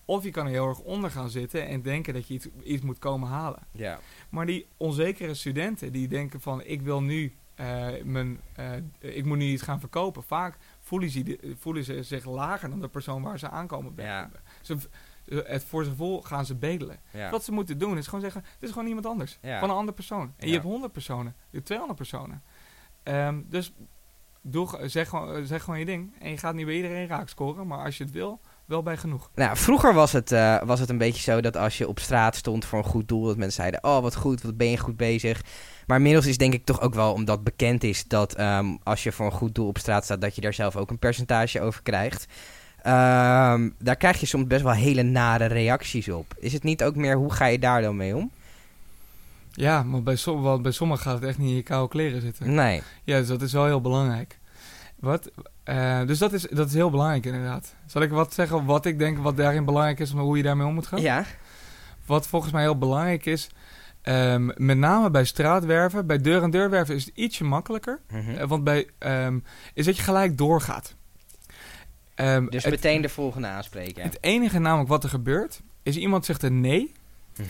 Of 0.05 0.23
je 0.23 0.31
kan 0.31 0.45
er 0.45 0.51
heel 0.51 0.67
erg 0.67 0.79
onder 0.79 1.11
gaan 1.11 1.29
zitten 1.29 1.67
en 1.67 1.81
denken 1.81 2.13
dat 2.13 2.27
je 2.27 2.33
iets, 2.33 2.47
iets 2.63 2.83
moet 2.83 2.99
komen 2.99 3.29
halen. 3.29 3.59
Ja. 3.71 3.99
Maar 4.29 4.45
die 4.45 4.67
onzekere 4.77 5.33
studenten 5.33 5.91
die 5.91 6.07
denken 6.07 6.41
van 6.41 6.63
ik 6.63 6.81
wil 6.81 7.01
nu 7.01 7.33
eh, 7.55 7.87
mijn, 8.03 8.39
eh, 8.53 8.69
ik 8.99 9.25
moet 9.25 9.37
nu 9.37 9.45
iets 9.45 9.61
gaan 9.61 9.79
verkopen. 9.79 10.23
Vaak 10.23 10.57
voelen 10.91 11.09
ze, 11.09 11.53
voelen 11.59 11.83
ze 11.83 12.03
zich 12.03 12.25
lager 12.25 12.69
dan 12.69 12.79
de 12.79 12.87
persoon 12.87 13.21
waar 13.21 13.39
ze 13.39 13.49
aankomen. 13.49 13.93
Ja. 13.95 14.31
Ze, 14.61 14.77
het 15.25 15.63
voor 15.63 15.83
zijn 15.83 15.95
gevoel 15.95 16.21
gaan 16.21 16.45
ze 16.45 16.55
bedelen. 16.55 16.99
Ja. 17.11 17.29
Wat 17.29 17.43
ze 17.43 17.51
moeten 17.51 17.77
doen 17.77 17.97
is 17.97 18.05
gewoon 18.05 18.21
zeggen, 18.21 18.41
het 18.53 18.63
is 18.63 18.71
gewoon 18.71 18.87
iemand 18.87 19.05
anders. 19.05 19.37
Ja. 19.41 19.59
Van 19.59 19.69
een 19.69 19.75
andere 19.75 19.95
persoon. 19.95 20.33
En 20.37 20.47
je 20.47 20.53
hebt 20.53 20.65
100 20.65 20.91
personen, 20.91 21.35
je 21.37 21.55
hebt 21.55 21.65
200 21.65 21.99
personen. 21.99 22.43
Ehm, 23.03 23.41
dus 23.45 23.73
doe, 24.41 24.79
zeg, 24.89 25.09
gewoon, 25.09 25.45
zeg 25.45 25.63
gewoon 25.63 25.79
je 25.79 25.85
ding. 25.85 26.15
En 26.19 26.29
je 26.29 26.37
gaat 26.37 26.55
niet 26.55 26.65
bij 26.65 26.75
iedereen 26.75 27.07
raak 27.07 27.29
scoren, 27.29 27.67
maar 27.67 27.85
als 27.85 27.97
je 27.97 28.03
het 28.03 28.13
wil, 28.13 28.41
wel 28.71 28.83
bij 28.83 28.97
genoeg. 28.97 29.29
Nou, 29.35 29.57
vroeger 29.57 29.93
was 29.93 30.11
het, 30.11 30.31
eh, 30.31 30.61
was 30.63 30.79
het 30.79 30.89
een 30.89 30.97
beetje 30.97 31.21
zo 31.21 31.41
dat 31.41 31.57
als 31.57 31.77
je 31.77 31.87
op 31.87 31.99
straat 31.99 32.35
stond 32.35 32.65
voor 32.65 32.79
een 32.79 32.85
goed 32.85 33.07
doel, 33.07 33.25
dat 33.25 33.37
mensen 33.37 33.61
zeiden: 33.61 33.83
Oh, 33.83 34.01
wat 34.01 34.15
goed, 34.15 34.41
wat 34.41 34.57
ben 34.57 34.69
je 34.69 34.77
goed 34.77 34.97
bezig. 34.97 35.41
Maar 35.87 35.97
inmiddels 35.97 36.25
is 36.25 36.37
denk 36.37 36.53
ik 36.53 36.65
toch 36.65 36.81
ook 36.81 36.93
wel, 36.93 37.13
omdat 37.13 37.43
bekend 37.43 37.83
is 37.83 38.03
dat 38.07 38.33
ehm, 38.33 38.75
als 38.83 39.03
je 39.03 39.11
voor 39.11 39.25
een 39.25 39.31
goed 39.31 39.55
doel 39.55 39.67
op 39.67 39.77
straat 39.77 40.03
staat, 40.03 40.21
dat 40.21 40.35
je 40.35 40.41
daar 40.41 40.53
zelf 40.53 40.75
ook 40.75 40.89
een 40.89 40.99
percentage 40.99 41.61
over 41.61 41.81
krijgt. 41.83 42.27
Ehm, 42.81 43.69
daar 43.79 43.95
krijg 43.95 44.19
je 44.19 44.25
soms 44.25 44.47
best 44.47 44.63
wel 44.63 44.73
hele 44.73 45.03
nare 45.03 45.45
reacties 45.45 46.09
op. 46.09 46.33
Is 46.37 46.53
het 46.53 46.63
niet 46.63 46.83
ook 46.83 46.95
meer 46.95 47.15
hoe 47.15 47.33
ga 47.33 47.45
je 47.45 47.59
daar 47.59 47.81
dan 47.81 47.95
mee 47.95 48.15
om? 48.15 48.31
Ja, 49.51 49.83
maar 49.83 50.03
bij, 50.03 50.15
som, 50.15 50.41
want 50.41 50.61
bij 50.61 50.71
sommigen 50.71 51.03
gaat 51.03 51.13
het 51.13 51.23
echt 51.23 51.37
niet 51.37 51.49
in 51.49 51.55
je 51.55 51.63
koude 51.63 51.89
kleren 51.89 52.21
zitten. 52.21 52.53
Nee. 52.53 52.81
Ja, 53.03 53.17
dus 53.17 53.27
dat 53.27 53.41
is 53.41 53.53
wel 53.53 53.65
heel 53.65 53.81
belangrijk. 53.81 54.39
Wat, 54.99 55.31
eh, 55.63 56.05
dus 56.05 56.17
dat 56.17 56.33
is, 56.33 56.41
dat 56.49 56.67
is 56.67 56.73
heel 56.73 56.89
belangrijk 56.89 57.25
inderdaad. 57.25 57.75
Zal 57.85 58.01
ik 58.01 58.09
wat 58.09 58.33
zeggen 58.33 58.65
wat 58.65 58.85
ik 58.85 58.99
denk 58.99 59.17
wat 59.17 59.37
daarin 59.37 59.65
belangrijk 59.65 59.99
is, 59.99 60.13
maar 60.13 60.23
hoe 60.23 60.37
je 60.37 60.43
daarmee 60.43 60.67
om 60.67 60.73
moet 60.73 60.87
gaan? 60.87 61.01
Ja. 61.01 61.25
Wat 62.05 62.27
volgens 62.27 62.51
mij 62.51 62.61
heel 62.61 62.77
belangrijk 62.77 63.25
is, 63.25 63.49
ehm, 64.01 64.45
met 64.55 64.77
name 64.77 65.09
bij 65.11 65.23
straatwerven, 65.25 66.07
bij 66.07 66.17
deur- 66.17 66.43
en 66.43 66.49
deurwerven 66.51 66.95
is 66.95 67.05
het 67.05 67.15
ietsje 67.15 67.43
makkelijker. 67.43 67.99
Mhm. 68.11 68.29
Eh, 68.29 68.47
want 68.47 68.63
bij, 68.63 68.87
ehm, 68.97 69.39
is 69.73 69.85
dat 69.85 69.97
je 69.97 70.03
gelijk 70.03 70.37
doorgaat. 70.37 70.95
Ehm, 72.15 72.45
Dus 72.49 72.63
het, 72.63 72.73
meteen 72.73 73.01
de 73.01 73.09
volgende 73.09 73.47
aanspreken. 73.47 74.03
het 74.03 74.17
enige 74.21 74.59
namelijk 74.59 74.89
wat 74.89 75.03
er 75.03 75.09
gebeurt, 75.09 75.61
is 75.83 75.97
iemand 75.97 76.25
zegt 76.25 76.43
een 76.43 76.61
nee. 76.61 76.91
Mhm. 77.37 77.47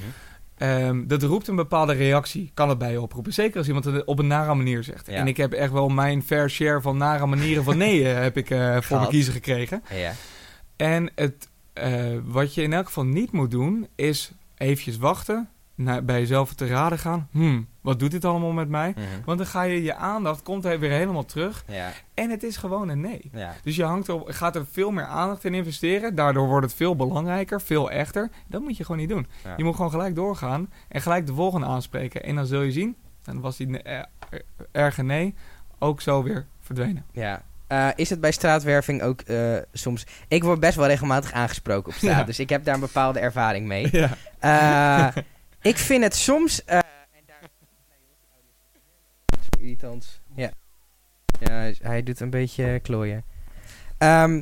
Ehm, 0.61 1.07
dat 1.07 1.23
roept 1.23 1.47
een 1.47 1.55
bepaalde 1.55 1.93
reactie, 1.93 2.51
kan 2.53 2.69
het 2.69 2.77
bij 2.77 2.91
je 2.91 3.01
oproepen. 3.01 3.33
Zeker 3.33 3.57
als 3.57 3.67
iemand 3.67 3.85
het 3.85 4.05
op 4.05 4.19
een 4.19 4.27
nare 4.27 4.53
manier 4.53 4.83
zegt. 4.83 5.07
Ja. 5.07 5.13
En 5.13 5.27
ik 5.27 5.37
heb 5.37 5.53
echt 5.53 5.71
wel 5.71 5.89
mijn 5.89 6.23
fair 6.23 6.49
share 6.49 6.81
van 6.81 6.97
nare 6.97 7.25
manieren 7.25 7.63
van 7.63 7.77
nee 7.77 8.09
eh, 8.09 8.21
heb 8.21 8.37
ik 8.37 8.49
eh, 8.49 8.81
voor 8.81 8.99
me 8.99 9.07
kiezen 9.07 9.33
gekregen. 9.33 9.83
Ja. 9.93 10.13
En 10.75 11.11
het, 11.15 11.49
eh, 11.73 12.17
wat 12.23 12.53
je 12.53 12.61
in 12.61 12.73
elk 12.73 12.85
geval 12.85 13.05
niet 13.05 13.31
moet 13.31 13.51
doen, 13.51 13.87
is 13.95 14.31
eventjes 14.57 14.97
wachten, 14.97 15.49
naar, 15.75 16.05
bij 16.05 16.19
jezelf 16.19 16.53
te 16.53 16.67
raden 16.67 16.99
gaan. 16.99 17.27
Hmm, 17.31 17.67
wat 17.81 17.99
doet 17.99 18.11
dit 18.11 18.25
allemaal 18.25 18.51
met 18.51 18.69
mij? 18.69 18.89
Mhm. 18.95 19.05
Want 19.25 19.37
dan 19.37 19.47
ga 19.47 19.61
je 19.61 19.83
je 19.83 19.95
aandacht, 19.95 20.41
komt 20.43 20.65
er 20.65 20.79
weer 20.79 20.91
helemaal 20.91 21.25
terug. 21.25 21.63
Ja. 21.67 21.89
En 22.13 22.29
het 22.29 22.43
is 22.43 22.57
gewoon 22.57 22.89
een 22.89 23.01
nee. 23.01 23.29
Ja. 23.33 23.53
Dus 23.63 23.75
je 23.75 23.83
hangt 23.83 24.07
er, 24.07 24.21
gaat 24.25 24.55
er 24.55 24.65
veel 24.71 24.91
meer 24.91 25.05
aandacht 25.05 25.43
in 25.43 25.53
investeren. 25.53 26.15
Daardoor 26.15 26.47
wordt 26.47 26.65
het 26.65 26.75
veel 26.75 26.95
belangrijker, 26.95 27.61
veel 27.61 27.91
echter. 27.91 28.29
Dat 28.47 28.61
moet 28.61 28.77
je 28.77 28.83
gewoon 28.85 29.01
niet 29.01 29.09
doen. 29.09 29.27
Ja. 29.43 29.53
Je 29.57 29.63
moet 29.63 29.75
gewoon 29.75 29.91
gelijk 29.91 30.15
doorgaan 30.15 30.69
en 30.87 31.01
gelijk 31.01 31.25
de 31.27 31.33
volgende 31.33 31.65
aanspreken. 31.65 32.23
En 32.23 32.35
dan 32.35 32.45
zul 32.45 32.61
je 32.61 32.71
zien, 32.71 32.95
dan 33.23 33.41
was 33.41 33.57
die 33.57 33.81
eh, 33.81 33.99
erge 34.71 35.03
nee 35.03 35.35
ook 35.79 36.01
zo 36.01 36.23
weer 36.23 36.45
verdwenen. 36.59 37.05
Ja. 37.11 37.41
Eh, 37.67 37.87
is 37.95 38.09
het 38.09 38.21
bij 38.21 38.31
straatwerving 38.31 39.01
ook 39.01 39.21
eh, 39.21 39.37
soms... 39.73 40.05
Ik 40.27 40.43
word 40.43 40.59
best 40.59 40.75
wel 40.75 40.87
regelmatig 40.87 41.31
aangesproken 41.31 41.91
op 41.91 41.97
straat, 41.97 42.17
Ja. 42.17 42.23
dus 42.23 42.39
ik 42.39 42.49
heb 42.49 42.63
daar 42.63 42.73
een 42.73 42.79
bepaalde 42.79 43.19
ervaring 43.19 43.65
mee. 43.67 43.89
Ja. 43.91 44.09
Eh, 44.39 45.23
ik 45.61 45.77
vind 45.77 46.03
het 46.03 46.15
soms... 46.15 46.61
Irritant. 49.61 50.21
Ja. 50.35 50.51
Ja, 51.39 51.71
hij- 51.81 52.03
doet 52.03 52.19
een 52.19 52.29
beetje 52.29 52.79
klooien. 52.79 53.23
Ehm, 53.97 54.41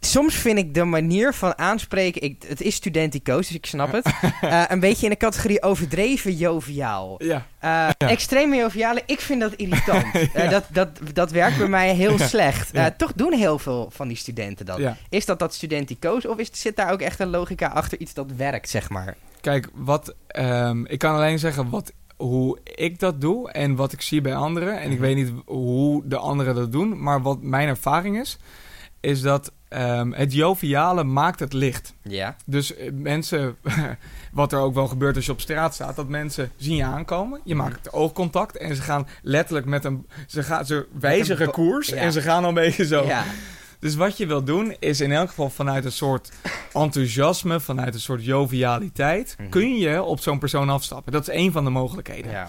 soms 0.00 0.34
vind 0.34 0.58
ik 0.58 0.74
de 0.74 0.84
manier 0.84 1.34
van 1.34 1.58
aanspreken... 1.58 2.22
Ik, 2.22 2.42
het 2.48 2.60
is 2.60 2.74
studenticoos, 2.74 3.46
dus 3.46 3.56
ik 3.56 3.66
snap 3.66 3.92
het. 3.92 4.04
eh, 4.40 4.64
een 4.68 4.80
beetje 4.80 5.04
in 5.04 5.10
de 5.10 5.16
categorie 5.16 5.62
overdreven 5.62 6.32
joviaal. 6.34 7.22
Ja. 7.24 7.46
Eh 7.58 7.88
Extreme 8.10 8.56
joviale, 8.56 9.02
ik 9.06 9.20
vind 9.20 9.40
dat 9.40 9.52
irritant. 9.54 10.04
Eh, 10.34 10.50
dat, 10.50 10.64
dat, 10.70 10.88
dat 11.12 11.30
werkt 11.30 11.58
bij 11.58 11.68
mij 11.68 11.94
heel 11.94 12.18
Ja. 12.18 12.26
slecht. 12.26 12.70
Eh, 12.72 12.82
Ja. 12.82 12.90
toch 12.90 13.12
doen 13.12 13.32
heel 13.32 13.58
veel 13.58 13.90
van 13.90 14.08
die 14.08 14.16
studenten 14.16 14.66
dat. 14.66 14.78
ja. 14.78 14.96
Is 15.08 15.24
dat 15.24 15.38
dat 15.38 15.54
studenticoos 15.54 16.26
of 16.26 16.38
is, 16.38 16.48
zit 16.52 16.76
daar 16.76 16.92
ook 16.92 17.00
echt 17.00 17.20
een 17.20 17.28
logica 17.30 17.66
achter 17.66 17.98
iets 18.00 18.14
dat 18.14 18.32
werkt, 18.36 18.68
zeg 18.68 18.88
maar? 18.90 19.16
Kijk, 19.40 19.68
wat, 19.74 20.14
ehm, 20.26 20.84
ik 20.84 20.98
kan 20.98 21.14
alleen 21.14 21.38
zeggen 21.38 21.70
wat, 21.70 21.92
hoe 22.16 22.58
ik 22.64 22.98
dat 22.98 23.20
doe 23.20 23.50
en 23.50 23.74
wat 23.76 23.92
ik 23.92 24.00
zie 24.00 24.20
bij 24.20 24.34
anderen. 24.34 24.80
En 24.80 24.84
ik 24.90 24.98
Mhm. 24.98 25.00
weet 25.00 25.16
niet 25.16 25.32
hoe 25.46 26.02
de 26.06 26.16
anderen 26.16 26.54
dat 26.54 26.72
doen. 26.72 27.02
Maar 27.02 27.22
wat 27.22 27.42
mijn 27.42 27.68
ervaring 27.68 28.20
is, 28.20 28.38
is 29.00 29.20
dat 29.20 29.52
ehm, 29.68 30.12
het 30.12 30.32
joviale 30.32 31.04
maakt 31.04 31.40
het 31.40 31.52
licht. 31.52 31.94
Ja. 32.02 32.36
Dus 32.46 32.76
eh, 32.76 32.90
mensen, 32.92 33.56
wat 34.32 34.52
er 34.52 34.58
ook 34.58 34.74
wel 34.74 34.86
gebeurt 34.88 35.16
als 35.16 35.26
je 35.26 35.32
op 35.32 35.40
straat 35.40 35.74
staat, 35.74 35.96
dat 35.96 36.08
mensen 36.08 36.50
zien 36.56 36.76
je 36.76 36.84
aankomen. 36.84 37.40
Je 37.44 37.54
maakt 37.54 37.92
oogcontact 37.92 38.56
en 38.56 38.76
ze 38.76 38.82
gaan 38.82 39.06
letterlijk 39.22 39.66
met 39.66 39.84
een, 39.84 40.06
ze, 40.26 40.42
gaan, 40.42 40.66
ze 40.66 40.86
wijzigen 41.00 41.50
koers 41.50 41.88
ja. 41.88 41.96
en 41.96 42.12
ze 42.12 42.20
gaan 42.20 42.42
al 42.42 42.48
een 42.48 42.54
beetje 42.54 42.86
zo. 42.86 43.04
Ja. 43.04 43.24
Dus 43.84 43.94
wat 43.94 44.16
je 44.16 44.26
wil 44.26 44.44
doen 44.44 44.76
is 44.78 45.00
in 45.00 45.12
elk 45.12 45.28
geval 45.28 45.50
vanuit 45.50 45.84
een 45.84 45.92
soort 45.92 46.32
enthousiasme, 46.72 47.60
vanuit 47.60 47.94
een 47.94 48.00
soort 48.00 48.24
jovialiteit, 48.24 49.34
Mhm. 49.38 49.48
kun 49.48 49.76
je 49.76 50.02
op 50.02 50.20
zo'n 50.20 50.38
persoon 50.38 50.68
afstappen. 50.70 51.12
Dat 51.12 51.28
is 51.28 51.34
één 51.34 51.52
van 51.52 51.64
de 51.64 51.70
mogelijkheden. 51.70 52.30
ja. 52.30 52.48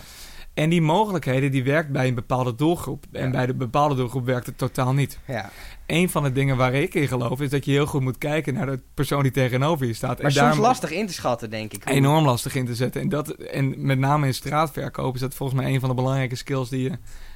En 0.54 0.70
die 0.70 0.82
mogelijkheden 0.82 1.52
die 1.52 1.64
werkt 1.64 1.92
bij 1.92 2.08
een 2.08 2.16
bepaalde 2.16 2.56
doelgroep. 2.56 3.06
En 3.12 3.26
Ja. 3.26 3.30
bij 3.32 3.46
de 3.46 3.54
bepaalde 3.54 3.96
doelgroep 3.96 4.26
werkt 4.26 4.46
het 4.46 4.58
totaal 4.58 4.94
niet. 4.94 5.20
ja. 5.28 5.50
Een 5.86 6.10
van 6.10 6.24
de 6.24 6.32
dingen 6.32 6.58
waar 6.58 6.74
ik 6.74 6.94
in 6.94 7.08
geloof 7.08 7.42
is 7.42 7.50
dat 7.50 7.66
je 7.66 7.72
heel 7.72 7.86
goed 7.86 8.02
moet 8.02 8.18
kijken 8.18 8.54
naar 8.54 8.66
de 8.66 8.80
persoon 8.94 9.24
die 9.24 9.32
tegenover 9.32 9.86
je 9.86 9.94
staat. 9.94 10.18
Maar 10.22 10.26
en 10.26 10.32
soms 10.38 10.58
lastig 10.58 10.92
in 10.92 11.08
te 11.08 11.14
schatten, 11.14 11.50
denk 11.50 11.74
ik. 11.74 11.90
Enorm 11.90 12.26
lastig 12.26 12.56
in 12.56 12.66
te 12.66 12.76
zetten. 12.76 13.02
En, 13.02 13.10
dat, 13.10 13.30
en 13.30 13.86
met 13.86 14.00
name 14.00 14.26
in 14.28 14.34
straatverkoop 14.34 15.16
is 15.16 15.22
dat 15.22 15.34
volgens 15.36 15.60
mij 15.62 15.74
een 15.74 15.80
van 15.80 15.90
de 15.90 15.96
belangrijke 15.96 16.36
skills 16.36 16.70
die 16.70 16.82
je, 16.82 16.92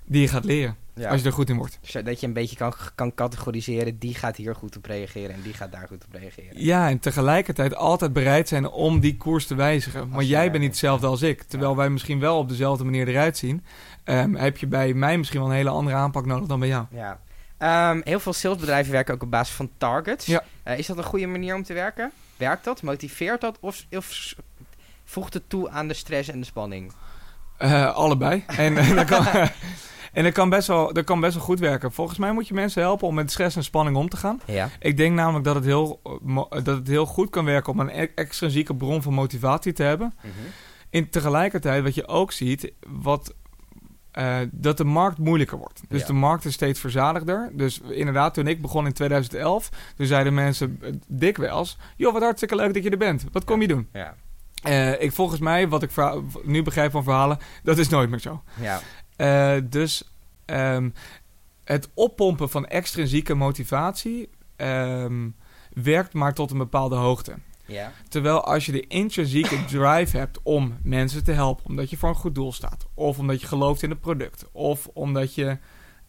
die 0.10 0.22
je 0.22 0.28
gaat 0.28 0.46
leren. 0.46 0.76
Ja. 0.96 1.10
Als 1.10 1.22
je 1.22 1.28
er 1.28 1.34
goed 1.34 1.50
in 1.50 1.58
wordt. 1.58 1.80
Zodat 1.82 2.20
je 2.20 2.28
een 2.28 2.34
beetje 2.34 2.56
kan, 2.56 2.74
kan 2.96 3.14
categoriseren. 3.14 3.98
Die 3.98 4.16
gaat 4.16 4.36
hier 4.36 4.56
goed 4.56 4.78
op 4.78 4.86
reageren 4.86 5.36
en 5.36 5.42
die 5.42 5.54
gaat 5.54 5.72
daar 5.72 5.88
goed 5.88 6.06
op 6.06 6.14
reageren. 6.14 6.64
Ja, 6.64 6.90
en 6.90 7.00
tegelijkertijd 7.00 7.76
altijd 7.76 8.14
bereid 8.14 8.48
zijn 8.48 8.68
om 8.68 9.00
die 9.00 9.18
koers 9.18 9.46
te 9.46 9.56
wijzigen. 9.56 10.10
Je 10.18 10.28
jij 10.28 10.48
bent 10.52 10.60
niet 10.60 10.70
hetzelfde 10.70 11.08
als 11.08 11.22
ik. 11.22 11.44
Terwijl 11.44 11.76
wij 11.76 11.90
misschien 11.90 12.20
wel 12.20 12.38
op 12.38 12.50
dezelfde 12.50 12.84
manier 12.84 13.08
eruit 13.08 13.38
zien. 13.38 13.64
ehm, 14.04 14.34
heb 14.34 14.58
je 14.58 14.68
bij 14.68 14.94
mij 14.94 15.18
misschien 15.18 15.40
wel 15.40 15.50
een 15.50 15.56
hele 15.56 15.70
andere 15.70 15.96
aanpak 15.96 16.26
nodig 16.26 16.48
dan 16.48 16.60
bij 16.60 16.68
jou. 16.68 16.86
Ja. 16.92 17.20
Ehm, 17.58 18.02
heel 18.04 18.20
veel 18.20 18.34
salesbedrijven 18.34 18.92
werken 18.92 19.14
ook 19.14 19.24
op 19.24 19.32
basis 19.32 19.56
van 19.56 19.70
targets. 19.78 20.26
Ja. 20.26 20.44
Eh, 20.64 20.78
is 20.78 20.88
dat 20.88 20.98
een 20.98 21.04
goede 21.04 21.28
manier 21.28 21.56
om 21.56 21.64
te 21.64 21.74
werken? 21.74 22.12
Werkt 22.38 22.64
dat? 22.64 22.82
Motiveert 22.82 23.42
dat? 23.42 23.58
Of, 23.60 23.86
of 23.92 24.34
voegt 25.04 25.34
het 25.34 25.44
toe 25.48 25.70
aan 25.70 25.88
de 25.88 25.94
stress 25.94 26.30
en 26.30 26.40
de 26.40 26.46
spanning? 26.46 26.92
Eh, 27.58 27.96
allebei. 27.96 28.44
En, 28.48 28.96
dat 28.96 29.06
kan, 29.06 29.26
en 30.14 30.24
dat, 30.24 30.34
kan 30.34 30.50
best 30.50 30.68
wel, 30.68 30.94
dat 30.94 31.04
kan 31.06 31.20
best 31.20 31.34
wel 31.36 31.44
goed 31.44 31.60
werken. 31.60 31.92
Volgens 31.92 32.18
mij 32.18 32.32
moet 32.32 32.48
je 32.48 32.54
mensen 32.54 32.82
helpen 32.82 33.08
om 33.08 33.16
met 33.16 33.32
stress 33.32 33.56
en 33.56 33.64
spanning 33.64 33.98
om 33.98 34.10
te 34.10 34.18
gaan. 34.18 34.42
Ja. 34.46 34.70
Ik 34.80 34.98
denk 34.98 35.16
namelijk 35.16 35.46
dat 35.46 35.56
het 35.56 35.66
heel, 35.66 36.02
eh, 36.26 36.50
dat 36.50 36.66
het 36.78 36.88
heel 36.88 37.06
goed 37.06 37.30
kan 37.30 37.46
werken 37.46 37.74
om 37.74 37.80
een 37.80 37.90
e- 38.02 38.12
extrinsieke 38.16 38.76
bron 38.76 39.02
van 39.02 39.14
motivatie 39.14 39.74
te 39.74 39.84
hebben. 39.84 40.14
En 40.90 41.10
tegelijkertijd, 41.10 41.84
wat 41.84 41.96
je 41.96 42.08
ook 42.08 42.32
ziet, 42.32 42.72
wat, 42.88 43.34
eh, 44.12 44.38
dat 44.52 44.78
de 44.78 44.84
markt 44.84 45.18
moeilijker 45.18 45.58
wordt. 45.58 45.82
Dus 45.88 46.02
Ja. 46.02 46.08
de 46.08 46.14
markt 46.14 46.46
is 46.46 46.54
steeds 46.54 46.80
verzadigder. 46.80 47.50
Dus 47.54 47.82
inderdaad, 47.90 48.34
toen 48.34 48.48
ik 48.48 48.62
begon 48.62 48.86
in 48.86 48.94
2011, 48.94 49.70
toen 49.96 50.06
zeiden 50.06 50.34
mensen 50.34 50.78
eh, 50.82 50.92
dikwijls... 51.08 51.78
joh, 51.96 52.14
wat 52.14 52.22
hartstikke 52.22 52.56
leuk 52.56 52.74
dat 52.74 52.84
je 52.84 52.90
er 52.90 52.98
bent. 52.98 53.26
Wat 53.32 53.44
kom 53.44 53.62
je 53.62 53.68
doen? 53.68 53.88
Ja. 53.94 54.16
Ik, 55.00 55.12
volgens 55.12 55.40
mij, 55.40 55.68
wat 55.68 55.84
ik 55.84 55.92
nu 56.44 56.64
begrijp 56.64 56.92
van 56.92 57.04
verhalen, 57.04 57.38
dat 57.64 57.78
is 57.78 57.90
nooit 57.90 58.10
meer 58.10 58.20
zo. 58.20 58.42
Ja. 58.62 58.80
Eh, 59.20 59.56
dus 59.64 60.12
ehm, 60.46 60.90
het 61.64 61.90
oppompen 61.94 62.50
van 62.50 62.68
extrinsieke 62.68 63.34
motivatie 63.34 64.30
ehm, 64.56 65.30
werkt 65.74 66.14
maar 66.14 66.34
tot 66.34 66.52
een 66.52 66.58
bepaalde 66.58 66.96
hoogte. 66.96 67.36
Ja. 67.66 67.92
Terwijl 68.10 68.44
als 68.44 68.66
je 68.66 68.72
de 68.72 68.88
intrinsieke 68.88 69.66
drive 69.76 70.18
hebt 70.18 70.40
om 70.44 70.78
mensen 70.84 71.24
te 71.24 71.32
helpen, 71.32 71.66
omdat 71.66 71.90
je 71.90 71.98
voor 71.98 72.10
een 72.10 72.16
goed 72.16 72.36
doel 72.36 72.54
staat, 72.54 72.86
of 72.94 73.20
omdat 73.20 73.42
je 73.42 73.48
gelooft 73.48 73.84
in 73.84 73.90
het 73.90 74.02
product, 74.02 74.46
of 74.52 74.88
omdat 74.94 75.36
je 75.36 75.58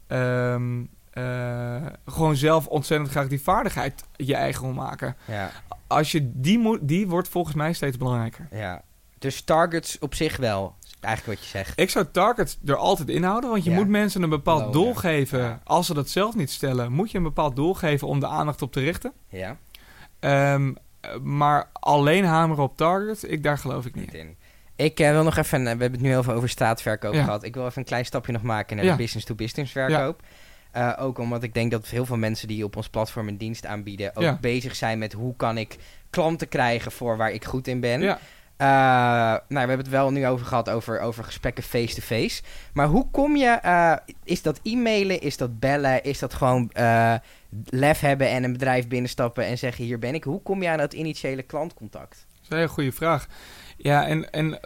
ehm, 0.07 0.85
eh, 1.11 1.87
gewoon 2.07 2.37
zelf 2.37 2.67
ontzettend 2.67 3.11
graag 3.11 3.29
die 3.29 3.43
vaardigheid 3.43 4.05
je 4.17 4.35
eigen 4.35 4.63
wil 4.63 4.73
maken. 4.73 5.17
Ja. 5.25 5.51
Als 5.87 6.13
je 6.13 6.31
die 6.35 6.59
moet, 6.59 6.79
die 6.83 7.09
wordt 7.09 7.29
volgens 7.29 7.55
mij 7.55 7.73
steeds 7.73 7.97
belangrijker. 7.97 8.49
ja. 8.51 8.83
Dus 9.19 9.43
targets 9.43 9.99
op 9.99 10.15
zich 10.15 10.37
wel, 10.37 10.75
eigenlijk 11.01 11.39
wat 11.39 11.49
je 11.51 11.59
zegt. 11.59 11.81
Ik 11.81 11.91
zou 11.91 12.07
targets 12.13 12.59
er 12.65 12.77
altijd 12.77 13.09
inhouden, 13.09 13.51
want 13.51 13.65
je 13.65 13.71
Ja. 13.71 13.77
moet 13.77 13.89
mensen 13.89 14.23
een 14.23 14.29
bepaald 14.29 14.73
doel 14.73 14.95
geven. 14.95 15.39
Ja. 15.39 15.61
Als 15.65 15.87
ze 15.87 15.95
dat 15.95 16.09
zelf 16.09 16.35
niet 16.35 16.51
stellen, 16.51 16.93
moet 16.93 17.11
je 17.11 17.17
een 17.17 17.25
bepaald 17.25 17.57
doel 17.57 17.75
geven 17.75 18.09
om 18.09 18.21
de 18.21 18.27
aandacht 18.27 18.63
op 18.63 18.73
te 18.73 18.81
richten. 18.81 19.13
Ja. 19.29 19.57
Ehm, 20.21 20.73
eh, 21.01 21.17
maar 21.23 21.71
alleen 21.73 22.25
hameren 22.25 22.65
op 22.65 22.77
target, 22.77 23.31
ik, 23.31 23.43
daar 23.43 23.59
geloof 23.59 23.87
ik 23.87 23.95
niet 23.95 24.05
Niet 24.05 24.15
in. 24.15 24.21
in. 24.27 24.37
Ik 24.77 25.01
eh, 25.01 25.11
wil 25.11 25.23
nog 25.23 25.37
even, 25.37 25.59
eh, 25.59 25.63
we 25.65 25.69
hebben 25.69 25.93
het 25.93 26.01
nu 26.01 26.09
heel 26.09 26.23
veel 26.23 26.35
over 26.35 26.49
straatverkoop 26.49 27.15
Ja. 27.15 27.25
gehad. 27.25 27.43
Ik 27.45 27.55
wil 27.55 27.67
even 27.67 27.79
een 27.79 27.85
klein 27.85 28.05
stapje 28.05 28.33
nog 28.33 28.43
maken 28.43 28.77
naar 28.77 28.85
de 28.85 28.97
business-to-business 28.97 29.73
verkoop. 29.73 30.23
Eh, 30.71 30.93
ook 30.99 31.19
omdat 31.19 31.43
ik 31.43 31.55
denk 31.55 31.71
dat 31.71 31.87
heel 31.87 32.07
veel 32.07 32.17
mensen 32.17 32.49
die 32.49 32.65
op 32.65 32.77
ons 32.77 32.89
platform 32.89 33.29
een 33.29 33.37
dienst 33.39 33.67
aanbieden... 33.67 34.17
ook 34.17 34.41
bezig 34.41 34.77
zijn 34.77 34.99
met 34.99 35.13
hoe 35.13 35.37
kan 35.37 35.59
ik 35.59 35.77
klanten 36.11 36.49
krijgen 36.49 36.93
voor 36.93 37.17
waar 37.17 37.31
ik 37.33 37.45
goed 37.45 37.67
in 37.69 37.81
ben. 37.81 38.19
Eh, 38.61 38.67
nou, 38.67 39.43
we 39.49 39.59
hebben 39.59 39.79
het 39.79 39.89
wel 39.89 40.11
nu 40.11 40.27
over 40.27 40.47
gehad 40.47 40.71
over, 40.71 41.01
over 41.01 41.25
gesprekken 41.25 41.65
face-to-face. 41.65 42.43
Maar 42.73 42.87
hoe 42.87 43.11
kom 43.11 43.37
je... 43.37 43.47
eh, 43.47 43.97
is 44.25 44.43
dat 44.43 44.61
e-mailen? 44.63 45.21
Is 45.21 45.37
dat 45.37 45.59
bellen? 45.59 46.03
Is 46.03 46.19
dat 46.19 46.35
gewoon 46.35 46.71
eh, 46.71 47.15
lef 47.65 48.01
hebben 48.01 48.29
en 48.29 48.45
een 48.45 48.53
bedrijf 48.53 48.89
binnenstappen 48.89 49.45
en 49.45 49.59
zeggen 49.59 49.85
hier 49.85 49.99
ben 49.99 50.15
ik? 50.15 50.25
Hoe 50.25 50.43
kom 50.43 50.63
je 50.63 50.69
aan 50.69 50.79
dat 50.79 50.93
initiële 50.93 51.43
klantcontact? 51.43 52.27
Dat 52.33 52.43
is 52.43 52.49
een 52.49 52.57
hele 52.57 52.69
goede 52.69 52.93
vraag. 52.93 53.27
Ja, 53.77 54.07
en, 54.07 54.31
en 54.31 54.59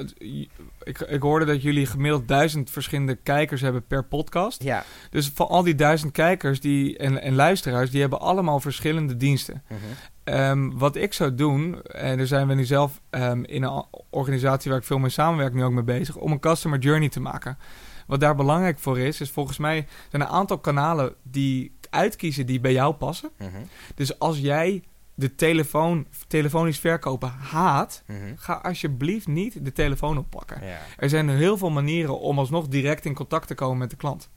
ik, 0.83 1.00
ik 1.00 1.22
hoorde 1.22 1.44
dat 1.44 1.62
jullie 1.62 1.87
gemiddeld 1.87 2.28
duizend 2.28 2.70
verschillende 2.70 3.14
kijkers 3.14 3.61
hebben 3.61 3.87
per 3.87 4.04
podcast. 4.04 4.62
Ja. 4.62 4.85
Dus 5.11 5.30
van 5.35 5.48
al 5.48 5.62
die 5.62 5.74
duizend 5.74 6.12
kijkers 6.12 6.61
die, 6.61 6.98
en, 6.98 7.22
en 7.22 7.35
luisteraars, 7.35 7.90
die 7.90 8.00
hebben 8.00 8.20
allemaal 8.20 8.61
verschillende 8.61 9.16
diensten. 9.16 9.62
Mhm. 9.68 9.80
Ehm, 10.24 10.70
wat 10.70 10.96
ik 10.96 11.12
zou 11.12 11.34
doen, 11.34 11.82
en 11.82 12.16
daar 12.16 12.26
zijn 12.26 12.46
we 12.48 12.54
nu 12.54 12.64
zelf 12.64 13.00
ehm, 13.10 13.42
in 13.42 13.62
een 13.62 13.84
organisatie 14.10 14.70
waar 14.70 14.80
ik 14.80 14.87
veel 14.87 14.98
mee 14.98 15.10
samenwerk 15.10 15.54
nu 15.54 15.64
ook 15.64 15.72
mee 15.72 15.82
bezig, 15.84 16.16
om 16.16 16.32
een 16.32 16.40
customer 16.40 16.78
journey 16.78 17.08
te 17.08 17.20
maken. 17.20 17.58
Wat 18.06 18.20
daar 18.20 18.34
belangrijk 18.34 18.78
voor 18.78 18.98
is, 18.98 19.20
is 19.20 19.30
volgens 19.30 19.58
mij 19.58 19.74
zijn 20.10 20.22
er 20.22 20.28
een 20.28 20.34
aantal 20.34 20.58
kanalen 20.58 21.14
die 21.22 21.76
uitkiezen 21.90 22.46
die 22.46 22.60
bij 22.60 22.72
jou 22.72 22.94
passen. 22.94 23.30
Mhm. 23.38 23.48
Dus 23.94 24.18
als 24.18 24.38
jij 24.38 24.82
de 25.14 25.34
telefoon, 25.34 26.06
telefonisch 26.26 26.78
verkopen 26.78 27.28
haat, 27.30 28.02
Mhm. 28.06 28.18
ga 28.37 28.52
alsjeblieft 28.52 29.26
niet 29.26 29.64
de 29.64 29.72
telefoon 29.72 30.18
oppakken. 30.18 30.62
Er 30.96 31.08
zijn 31.08 31.28
heel 31.28 31.56
veel 31.56 31.70
manieren 31.70 32.20
om 32.20 32.38
alsnog 32.38 32.68
direct 32.68 33.04
in 33.04 33.14
contact 33.14 33.46
te 33.46 33.54
komen 33.54 33.78
met 33.78 33.90
de 33.90 33.96
klant. 33.96 34.28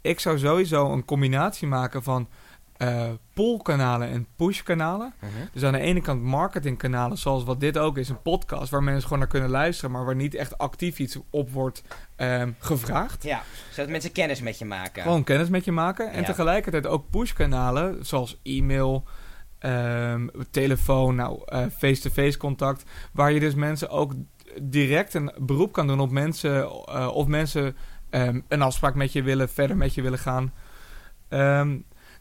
Ik 0.00 0.20
zou 0.20 0.38
sowieso 0.38 0.92
een 0.92 1.04
combinatie 1.04 1.68
maken 1.68 2.02
van 2.02 2.28
eh 2.78 3.10
pull-kanalen 3.34 4.08
en 4.08 4.26
push-kanalen. 4.36 5.14
Mhm. 5.20 5.30
Dus 5.52 5.62
aan 5.64 5.72
de 5.72 5.78
ene 5.78 6.00
kant 6.00 6.22
marketingkanalen, 6.22 7.18
zoals 7.18 7.44
wat 7.44 7.60
dit 7.60 7.78
ook 7.78 7.98
is, 7.98 8.08
een 8.08 8.22
podcast 8.22 8.70
waar 8.70 8.82
mensen 8.82 9.02
gewoon 9.02 9.18
naar 9.18 9.28
kunnen 9.28 9.50
luisteren, 9.50 9.90
maar 9.90 10.04
waar 10.04 10.14
niet 10.14 10.34
echt 10.34 10.58
actief 10.58 10.98
iets 10.98 11.18
op 11.30 11.50
wordt 11.50 11.82
ehm, 12.16 12.50
gevraagd. 12.58 13.22
Ja, 13.22 13.42
zodat 13.70 13.90
mensen 13.90 14.12
kennis 14.12 14.40
met 14.40 14.58
je 14.58 14.64
maken. 14.64 15.02
Gewoon 15.02 15.24
kennis 15.24 15.48
met 15.48 15.64
je 15.64 15.72
maken. 15.72 16.12
En 16.12 16.20
Ja. 16.20 16.26
tegelijkertijd 16.26 16.86
ook 16.86 17.10
push-kanalen, 17.10 18.06
zoals 18.06 18.40
e-mail, 18.42 19.04
ehm, 19.58 20.26
telefoon, 20.50 21.14
nou, 21.14 21.42
eh, 21.44 21.66
face-to-face 21.78 22.38
contact, 22.38 22.82
waar 23.12 23.32
je 23.32 23.40
dus 23.40 23.54
mensen 23.54 23.88
ook 23.90 24.12
direct 24.62 25.14
een 25.14 25.32
beroep 25.38 25.72
kan 25.72 25.86
doen 25.86 26.00
op 26.00 26.10
mensen, 26.10 26.62
eh, 26.84 27.08
of 27.14 27.26
mensen 27.26 27.76
ehm, 28.10 28.40
een 28.48 28.62
afspraak 28.62 28.94
met 28.94 29.12
je 29.12 29.22
willen, 29.22 29.48
verder 29.48 29.76
met 29.76 29.94
je 29.94 30.02
willen 30.02 30.18
gaan. 30.18 30.52
Ehm, 31.28 31.76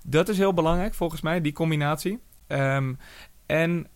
dat 0.10 0.30
is 0.30 0.38
heel 0.38 0.54
belangrijk 0.54 0.94
volgens 0.94 1.22
mij, 1.22 1.42
die 1.42 1.54
combinatie. 1.54 2.20
Ehm, 2.48 2.94
en 3.46 3.88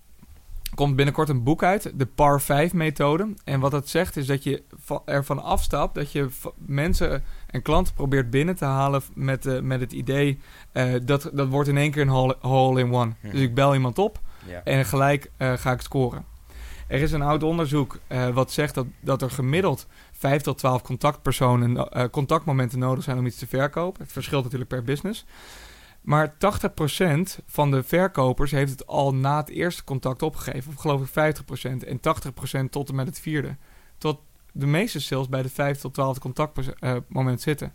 komt 0.76 0.96
binnenkort 0.96 1.30
een 1.30 1.44
boek 1.44 1.64
uit, 1.64 1.92
de 1.96 2.06
PAR 2.06 2.42
5 2.42 2.74
methode. 2.74 3.34
En 3.44 3.60
wat 3.60 3.72
dat 3.72 3.90
zegt 3.90 4.18
is 4.18 4.26
dat 4.26 4.44
je 4.44 4.64
va- 4.80 5.02
ervan 5.06 5.44
afstapt 5.44 5.96
dat 5.96 6.12
je 6.12 6.28
mensen 6.66 7.24
en 7.48 7.62
klanten 7.62 7.94
probeert 7.94 8.30
binnen 8.30 8.56
te 8.56 8.66
halen 8.66 9.02
met, 9.14 9.46
eh, 9.46 9.60
met 9.60 9.80
het 9.80 9.92
idee 9.92 10.40
eh, 10.72 10.94
dat 11.04 11.30
dat 11.34 11.48
wordt 11.48 11.70
in 11.70 11.78
één 11.78 11.92
keer 11.92 12.02
een 12.02 12.08
hole- 12.08 12.38
hole-in-one. 12.40 13.14
Mhm. 13.22 13.32
Dus 13.32 13.42
ik 13.42 13.54
bel 13.56 13.74
iemand 13.74 13.98
op 14.00 14.20
Ja. 14.46 14.62
en 14.64 14.86
gelijk 14.86 15.32
eh, 15.38 15.54
ga 15.54 15.72
ik 15.72 15.82
scoren. 15.82 16.26
Er 16.88 17.02
is 17.02 17.12
een 17.12 17.22
oud 17.22 17.44
onderzoek 17.44 18.00
wat 18.34 18.52
zegt 18.52 18.74
dat, 18.76 18.86
dat 19.02 19.22
er 19.22 19.32
gemiddeld 19.32 19.88
5 20.12 20.42
tot 20.42 20.58
12 20.58 20.82
contactpersonen, 20.82 21.90
contactmomenten 22.10 22.80
nodig 22.80 23.04
zijn 23.04 23.18
om 23.18 23.26
iets 23.26 23.38
te 23.38 23.48
verkopen. 23.48 24.02
Het 24.04 24.12
verschilt 24.12 24.44
natuurlijk 24.44 24.70
per 24.70 24.84
business. 24.84 25.26
Maar 26.02 26.34
80% 26.34 27.44
van 27.46 27.72
de 27.72 27.84
verkopers 27.84 28.52
heeft 28.52 28.72
het 28.72 28.88
al 28.88 29.16
na 29.16 29.38
het 29.38 29.50
eerste 29.50 29.84
contact 29.84 30.22
opgegeven. 30.22 30.72
Of 30.72 30.82
geloof 30.82 31.02
ik 31.02 31.36
50%. 31.42 31.88
En 31.88 32.00
80% 32.66 32.70
tot 32.70 32.90
en 32.90 32.96
met 32.96 33.08
het 33.08 33.20
vierde. 33.20 33.56
Tot 33.98 34.20
de 34.52 34.66
meeste 34.66 35.00
sales 35.00 35.30
bij 35.30 35.42
de 35.42 35.50
5 35.50 35.80
tot 35.80 35.94
12 35.94 36.20
contactmoment 36.20 37.42
zitten. 37.42 37.74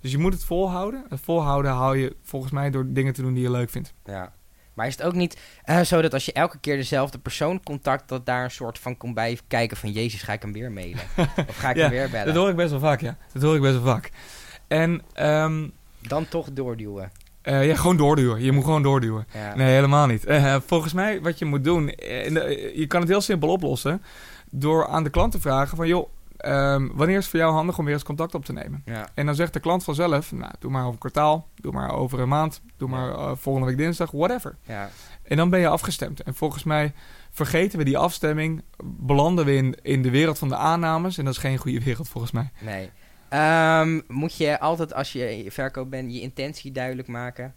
Dus 0.00 0.10
je 0.10 0.18
moet 0.18 0.32
het 0.32 0.44
volhouden. 0.44 1.04
Het 1.08 1.20
volhouden 1.20 1.70
hou 1.70 1.98
je 1.98 2.16
volgens 2.22 2.52
mij 2.52 2.70
door 2.70 2.86
dingen 2.88 3.12
te 3.12 3.22
doen 3.22 3.34
die 3.34 3.42
je 3.42 3.50
leuk 3.50 3.70
vindt. 3.70 3.94
Ja. 4.04 4.32
Maar 4.74 4.86
is 4.86 4.96
het 4.96 5.06
ook 5.06 5.14
niet 5.14 5.40
eh, 5.62 5.80
zo 5.80 6.02
dat 6.02 6.12
als 6.12 6.24
je 6.24 6.32
elke 6.32 6.58
keer 6.58 6.76
dezelfde 6.76 7.18
persoon 7.18 7.62
contact, 7.62 8.08
dat 8.08 8.26
daar 8.26 8.44
een 8.44 8.50
soort 8.50 8.78
van 8.78 8.96
komt 8.96 9.14
bij 9.14 9.38
kijken 9.48 9.76
van 9.76 9.92
Jezus, 9.92 10.22
ga 10.22 10.32
ik 10.32 10.42
hem 10.42 10.52
weer 10.52 10.72
mailen? 10.72 11.02
of 11.48 11.56
ga 11.56 11.70
ik 11.70 11.76
Ja, 11.76 11.82
hem 11.82 11.90
weer 11.90 12.10
bellen? 12.10 12.26
Dat 12.26 12.36
hoor 12.36 12.48
ik 12.48 12.56
best 12.56 12.70
wel 12.70 12.80
vaak, 12.80 13.00
ja. 13.00 13.16
Dat 13.32 13.42
hoor 13.42 13.54
ik 13.54 13.60
best 13.60 13.74
wel 13.74 13.92
vaak. 13.92 14.10
En 14.68 15.02
ehm, 15.12 15.68
Dan 16.00 16.28
toch 16.28 16.52
doorduwen. 16.52 17.12
Eh, 17.44 17.66
ja, 17.66 17.74
gewoon 17.74 17.96
doorduwen. 17.96 18.42
Je 18.42 18.52
moet 18.52 18.64
gewoon 18.64 18.82
doorduwen. 18.82 19.26
Ja. 19.32 19.54
Nee, 19.54 19.74
helemaal 19.74 20.06
niet. 20.06 20.24
Eh, 20.24 20.56
volgens 20.66 20.92
mij, 20.92 21.20
wat 21.20 21.38
je 21.38 21.44
moet 21.44 21.64
doen, 21.64 21.88
eh, 21.88 22.76
je 22.76 22.86
kan 22.86 23.00
het 23.00 23.08
heel 23.08 23.20
simpel 23.20 23.48
oplossen 23.48 24.02
door 24.50 24.86
aan 24.86 25.04
de 25.04 25.10
klant 25.10 25.32
te 25.32 25.40
vragen 25.40 25.76
van, 25.76 25.88
joh, 25.88 26.08
ehm, 26.36 26.88
wanneer 26.92 27.16
is 27.16 27.22
het 27.22 27.30
voor 27.30 27.40
jou 27.40 27.52
handig 27.52 27.78
om 27.78 27.84
weer 27.84 27.94
eens 27.94 28.02
contact 28.02 28.34
op 28.34 28.44
te 28.44 28.52
nemen? 28.52 28.82
Ja. 28.84 29.08
En 29.14 29.26
dan 29.26 29.34
zegt 29.34 29.52
de 29.52 29.60
klant 29.60 29.84
vanzelf, 29.84 30.32
nou, 30.32 30.52
doe 30.58 30.70
maar 30.70 30.80
over 30.80 30.92
een 30.92 30.98
kwartaal, 30.98 31.48
doe 31.54 31.72
maar 31.72 31.92
over 31.92 32.20
een 32.20 32.28
maand, 32.28 32.60
doe 32.76 32.88
maar 32.88 33.36
volgende 33.36 33.68
week 33.68 33.78
dinsdag, 33.78 34.10
whatever. 34.10 34.56
Ja. 34.62 34.90
En 35.22 35.36
dan 35.36 35.50
ben 35.50 35.60
je 35.60 35.68
afgestemd. 35.68 36.22
En 36.22 36.34
volgens 36.34 36.64
mij 36.64 36.92
vergeten 37.30 37.78
we 37.78 37.84
die 37.84 37.98
afstemming, 37.98 38.62
belanden 38.84 39.44
we 39.44 39.54
in, 39.54 39.76
in 39.82 40.02
de 40.02 40.10
wereld 40.10 40.38
van 40.38 40.48
de 40.48 40.56
aannames 40.56 41.18
en 41.18 41.24
dat 41.24 41.34
is 41.34 41.40
geen 41.40 41.58
goede 41.58 41.84
wereld 41.84 42.08
volgens 42.08 42.32
mij. 42.32 42.50
Nee. 42.60 42.90
Ehm, 43.34 44.00
moet 44.08 44.36
je 44.36 44.60
altijd 44.60 44.94
als 44.94 45.12
je 45.12 45.46
verkoop 45.48 45.90
bent 45.90 46.12
je 46.12 46.20
intentie 46.20 46.72
duidelijk 46.72 47.08
maken? 47.08 47.54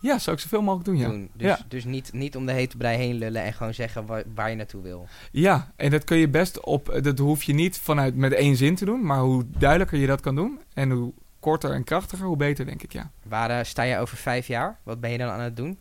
Ja, 0.00 0.18
zou 0.18 0.36
ik 0.36 0.42
zoveel 0.42 0.62
mogelijk 0.62 0.84
doen, 0.84 0.96
ja. 0.96 1.08
Doen. 1.08 1.30
Dus, 1.32 1.46
Ja. 1.46 1.58
dus 1.68 1.84
niet, 1.84 2.12
niet 2.12 2.36
om 2.36 2.46
de 2.46 2.52
hete 2.52 2.76
brei 2.76 2.96
heen 2.96 3.14
lullen 3.14 3.42
en 3.42 3.52
gewoon 3.52 3.74
zeggen 3.74 4.06
waar, 4.06 4.22
waar 4.34 4.50
je 4.50 4.56
naartoe 4.56 4.82
wil. 4.82 5.06
Ja, 5.30 5.72
en 5.76 5.90
dat 5.90 6.04
kun 6.04 6.16
je 6.16 6.28
best 6.28 6.60
op. 6.60 6.98
Dat 7.02 7.18
hoef 7.18 7.42
je 7.42 7.52
niet 7.52 7.78
vanuit 7.78 8.16
met 8.16 8.32
één 8.32 8.56
zin 8.56 8.74
te 8.74 8.84
doen, 8.84 9.06
maar 9.06 9.18
hoe 9.20 9.44
duidelijker 9.58 9.98
je 9.98 10.06
dat 10.06 10.20
kan 10.20 10.34
doen 10.34 10.60
en 10.74 10.90
hoe 10.90 11.12
korter 11.40 11.70
en 11.72 11.84
krachtiger, 11.84 12.26
hoe 12.26 12.36
beter, 12.36 12.66
denk 12.66 12.82
ik. 12.82 12.92
Ja. 12.92 13.10
Waar 13.22 13.50
eh, 13.50 13.64
sta 13.64 13.82
je 13.82 13.98
over 13.98 14.16
vijf 14.16 14.46
jaar? 14.46 14.78
Wat 14.82 15.00
ben 15.00 15.10
je 15.10 15.18
dan 15.18 15.30
aan 15.30 15.40
het 15.40 15.56
doen? 15.56 15.78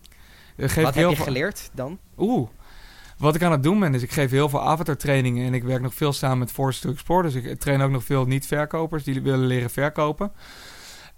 Geeft 0.58 0.82
Wat 0.82 0.96
heb 0.96 1.10
je 1.10 1.16
geleerd 1.16 1.70
dan? 1.74 2.00
Oeh. 2.18 2.50
Wat 3.18 3.36
ik 3.36 3.44
aan 3.44 3.52
het 3.52 3.64
doen 3.64 3.80
ben, 3.80 3.94
is 3.94 4.04
ik 4.04 4.12
geef 4.12 4.32
heel 4.32 4.50
veel 4.50 4.62
avatar 4.62 4.98
trainingen 4.98 5.46
en 5.46 5.54
ik 5.54 5.64
werk 5.64 5.82
nog 5.82 5.94
veel 5.94 6.14
samen 6.14 6.38
met 6.38 6.52
Force 6.52 6.82
to 6.82 6.90
Explore. 6.90 7.24
Dus 7.24 7.34
ik 7.34 7.60
train 7.60 7.82
ook 7.82 7.92
nog 7.92 8.04
veel 8.04 8.26
niet-verkopers 8.26 9.04
die 9.04 9.22
willen 9.22 9.48
leren 9.48 9.70
verkopen. 9.70 10.32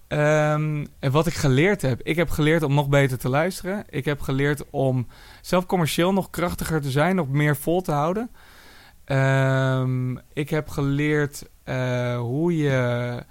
Ehm, 0.08 0.86
en 1.00 1.12
wat 1.12 1.28
ik 1.28 1.34
geleerd 1.34 1.82
heb, 1.82 2.02
ik 2.02 2.16
heb 2.16 2.30
geleerd 2.30 2.64
om 2.64 2.74
nog 2.74 2.90
beter 2.90 3.18
te 3.18 3.30
luisteren. 3.30 3.86
Ik 3.90 4.06
heb 4.06 4.22
geleerd 4.22 4.70
om 4.70 5.08
zelf 5.42 5.66
commercieel 5.66 6.14
nog 6.14 6.30
krachtiger 6.30 6.82
te 6.82 6.92
zijn, 6.92 7.16
nog 7.16 7.30
meer 7.30 7.56
vol 7.56 7.82
te 7.82 7.92
houden. 7.92 8.30
Ehm, 9.06 10.16
ik 10.34 10.50
heb 10.50 10.70
geleerd 10.70 11.50
eh, 11.64 12.20
hoe 12.20 12.58
je 12.58 13.24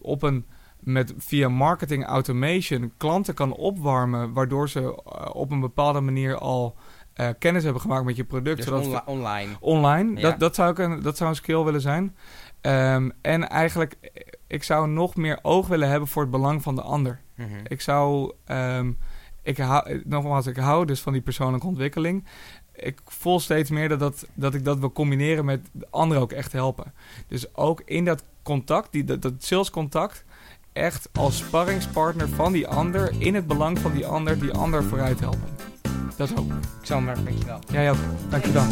op 0.00 0.22
een 0.22 0.44
met 0.78 1.14
via 1.18 1.48
marketing 1.48 2.04
automation 2.04 2.92
klanten 2.96 3.34
kan 3.34 3.52
opwarmen, 3.52 4.32
waardoor 4.32 4.68
ze 4.68 4.80
eh, 4.80 5.34
op 5.34 5.50
een 5.50 5.60
bepaalde 5.60 6.00
manier 6.00 6.36
al 6.36 6.76
eh, 7.18 7.28
kennis 7.38 7.62
hebben 7.64 7.82
gemaakt 7.82 8.04
met 8.04 8.16
je 8.16 8.24
product. 8.24 8.56
Dus 8.56 8.64
zodat 8.66 8.84
onli- 8.84 9.00
online. 9.06 9.52
online, 9.60 10.14
Ja. 10.20 10.30
dat, 10.30 10.40
dat, 10.40 10.54
zou 10.54 10.70
ik 10.70 10.78
een, 10.78 11.02
dat 11.02 11.16
zou 11.16 11.30
een 11.30 11.36
skill 11.36 11.62
willen 11.62 11.80
zijn. 11.80 12.16
Ehm, 12.60 13.10
en 13.20 13.48
eigenlijk, 13.48 13.94
eh, 14.00 14.08
ik 14.46 14.62
zou 14.62 14.88
nog 14.88 15.16
meer 15.16 15.38
oog 15.42 15.66
willen 15.66 15.88
hebben 15.88 16.08
voor 16.08 16.22
het 16.22 16.30
belang 16.30 16.62
van 16.62 16.74
de 16.74 16.82
ander. 16.82 17.20
Mhm. 17.34 17.48
Ik 17.66 17.80
zou, 17.80 18.32
ehm, 18.44 18.92
ik 19.42 19.58
hou, 19.58 20.02
nogmaals, 20.04 20.46
ik 20.46 20.56
hou 20.56 20.84
dus 20.84 21.00
van 21.00 21.12
die 21.12 21.22
persoonlijke 21.22 21.66
ontwikkeling. 21.66 22.24
Ik 22.74 23.00
voel 23.04 23.40
steeds 23.40 23.70
meer 23.70 23.88
dat, 23.88 23.98
dat, 23.98 24.26
dat 24.34 24.54
ik 24.54 24.64
dat 24.64 24.78
wil 24.78 24.92
combineren 24.92 25.44
met 25.44 25.60
de 25.72 25.86
anderen 25.90 26.22
ook 26.22 26.32
echt 26.32 26.52
helpen. 26.52 26.92
Dus 27.28 27.54
ook 27.56 27.82
in 27.84 28.04
dat 28.04 28.22
contact, 28.42 28.92
die, 28.92 29.04
dat, 29.04 29.22
dat 29.22 29.32
salescontact, 29.38 30.24
echt 30.72 31.08
als 31.12 31.36
sparringspartner 31.36 32.28
van 32.28 32.52
die 32.52 32.68
ander, 32.68 33.12
in 33.18 33.34
het 33.34 33.46
belang 33.46 33.78
van 33.78 33.92
die 33.92 34.06
ander, 34.06 34.38
die 34.40 34.52
ander 34.52 34.84
vooruit 34.84 35.20
helpen. 35.20 35.48
Dat 36.18 36.30
ook. 36.38 36.52
Ik 36.80 36.86
zal 36.86 37.00
maar, 37.00 37.16
dankjewel. 37.24 37.58
Jij 37.70 37.90
ook. 37.90 37.96
Dankjewel. 38.30 38.64